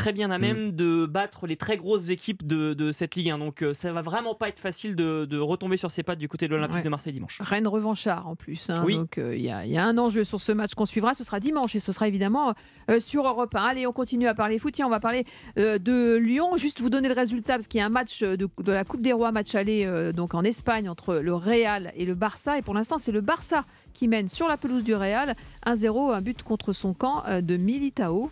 très 0.00 0.12
bien 0.12 0.30
à 0.30 0.38
Mm. 0.38 0.40
même 0.40 0.72
de 0.72 1.06
battre 1.06 1.46
les 1.46 1.56
très 1.56 1.76
grosses 1.76 2.08
équipes 2.10 2.46
de, 2.46 2.74
de 2.74 2.92
cette 2.92 3.14
Ligue 3.14 3.30
1. 3.30 3.38
Donc 3.38 3.62
euh, 3.62 3.74
ça 3.74 3.92
va 3.92 4.02
vraiment 4.02 4.34
pas 4.34 4.48
être 4.48 4.58
facile 4.60 4.96
de, 4.96 5.24
de 5.24 5.38
retomber 5.38 5.76
sur 5.76 5.90
ses 5.90 6.02
pattes 6.02 6.18
du 6.18 6.28
côté 6.28 6.46
de 6.48 6.54
l'Olympique 6.54 6.76
Ouais. 6.76 6.82
de 6.82 6.88
Marseille 6.88 7.12
dimanche. 7.12 7.38
Rennes 7.40 7.66
revanchard 7.68 8.26
en 8.28 8.36
plus. 8.36 8.70
hein. 8.70 8.82
Oui. 8.84 8.96
Donc 8.96 9.18
euh, 9.18 9.34
il 9.36 9.42
y, 9.42 9.44
y 9.46 9.76
a 9.78 9.84
un 9.84 9.98
enjeu 9.98 10.24
sur 10.24 10.40
ce 10.40 10.52
match 10.52 10.74
qu'on 10.74 10.86
suivra. 10.86 11.14
Ce 11.14 11.24
sera 11.24 11.40
dimanche 11.40 11.74
et 11.74 11.80
ce 11.80 11.92
sera 11.92 12.08
évidemment 12.08 12.54
euh, 12.90 13.00
sur 13.00 13.26
Europe 13.26 13.54
1. 13.54 13.62
Allez, 13.62 13.86
on 13.86 13.92
continue 13.92 14.26
à 14.28 14.34
parler 14.34 14.58
foot. 14.58 14.72
Tiens, 14.74 14.86
on 14.86 14.90
va 14.90 15.00
parler 15.00 15.24
de 15.56 16.16
Lyon. 16.16 16.56
Juste 16.56 16.80
vous 16.80 16.90
donner 16.90 17.08
le 17.08 17.14
résultat 17.14 17.54
parce 17.54 17.66
qu'il 17.68 17.78
y 17.78 17.82
a 17.82 17.86
un 17.86 17.90
match 17.90 18.20
de, 18.22 18.36
de 18.36 18.72
la 18.72 18.84
Coupe 18.84 19.02
des 19.02 19.12
Rois, 19.12 19.32
match 19.32 19.54
aller 19.54 20.12
donc 20.14 20.34
en 20.34 20.42
Espagne 20.44 20.88
entre 20.88 21.16
le 21.16 21.34
Real 21.34 21.92
et 21.96 22.04
le 22.06 22.14
Barça. 22.14 22.58
Et 22.58 22.62
pour 22.62 22.74
l'instant, 22.74 22.98
c'est 22.98 23.12
le 23.12 23.20
Barça 23.20 23.64
qui 23.94 24.08
mène 24.08 24.28
sur 24.28 24.48
la 24.48 24.56
pelouse 24.56 24.82
du 24.84 24.94
Real 24.94 25.34
1-0, 25.66 26.12
un 26.14 26.20
but 26.20 26.42
contre 26.42 26.72
son 26.72 26.94
camp 26.94 27.22
euh, 27.28 27.40
de 27.40 27.56
Militao. 27.56 28.30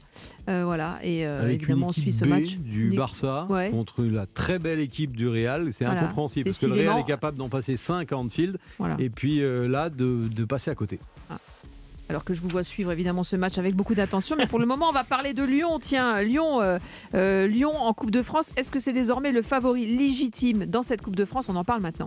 Euh, 0.48 0.62
voilà. 0.64 0.98
Et 1.02 1.26
euh, 1.26 1.40
Avec 1.42 1.62
évidemment, 1.62 1.88
on 1.88 1.92
suit 1.92 2.12
ce 2.12 2.24
B 2.24 2.28
match. 2.28 2.56
du 2.56 2.90
Barça 2.96 3.46
Ouais. 3.50 3.70
contre 3.70 4.02
la 4.04 4.26
très 4.26 4.58
belle 4.58 4.80
équipe 4.80 5.16
du 5.16 5.28
Real. 5.28 5.72
C'est 5.72 5.84
Voilà. 5.84 6.02
incompréhensible 6.02 6.44
parce 6.50 6.58
que 6.58 6.66
le 6.66 6.74
Real 6.74 6.98
est 7.00 7.04
capable 7.04 7.36
d'en 7.38 7.48
passer 7.48 7.76
5 7.76 8.12
à 8.12 8.16
Anfield 8.16 8.58
Voilà. 8.78 8.96
et 8.98 9.10
puis 9.10 9.40
euh, 9.42 9.66
là 9.68 9.90
de, 9.90 10.28
de 10.28 10.44
passer 10.44 10.70
à 10.70 10.74
côté. 10.74 10.98
Alors 12.10 12.24
que 12.24 12.32
je 12.32 12.40
vous 12.40 12.48
vois 12.48 12.64
suivre 12.64 12.90
évidemment 12.90 13.22
ce 13.22 13.36
match 13.36 13.58
avec 13.58 13.74
beaucoup 13.74 13.94
d'attention. 13.94 14.34
Mais 14.34 14.46
pour 14.46 14.58
le 14.58 14.64
moment, 14.64 14.88
on 14.88 14.92
va 14.92 15.04
parler 15.04 15.34
de 15.34 15.42
Lyon. 15.44 15.78
Tiens, 15.78 16.22
Lyon, 16.22 16.62
euh, 16.62 16.78
euh, 17.14 17.46
Lyon 17.46 17.76
en 17.76 17.92
Coupe 17.92 18.10
de 18.10 18.22
France. 18.22 18.50
Est-ce 18.56 18.72
que 18.72 18.80
c'est 18.80 18.94
désormais 18.94 19.30
le 19.30 19.42
favori 19.42 19.84
légitime 19.94 20.64
dans 20.64 20.82
cette 20.82 21.02
Coupe 21.02 21.16
de 21.16 21.26
France? 21.26 21.50
On 21.50 21.56
en 21.56 21.64
parle 21.64 21.82
maintenant. 21.82 22.06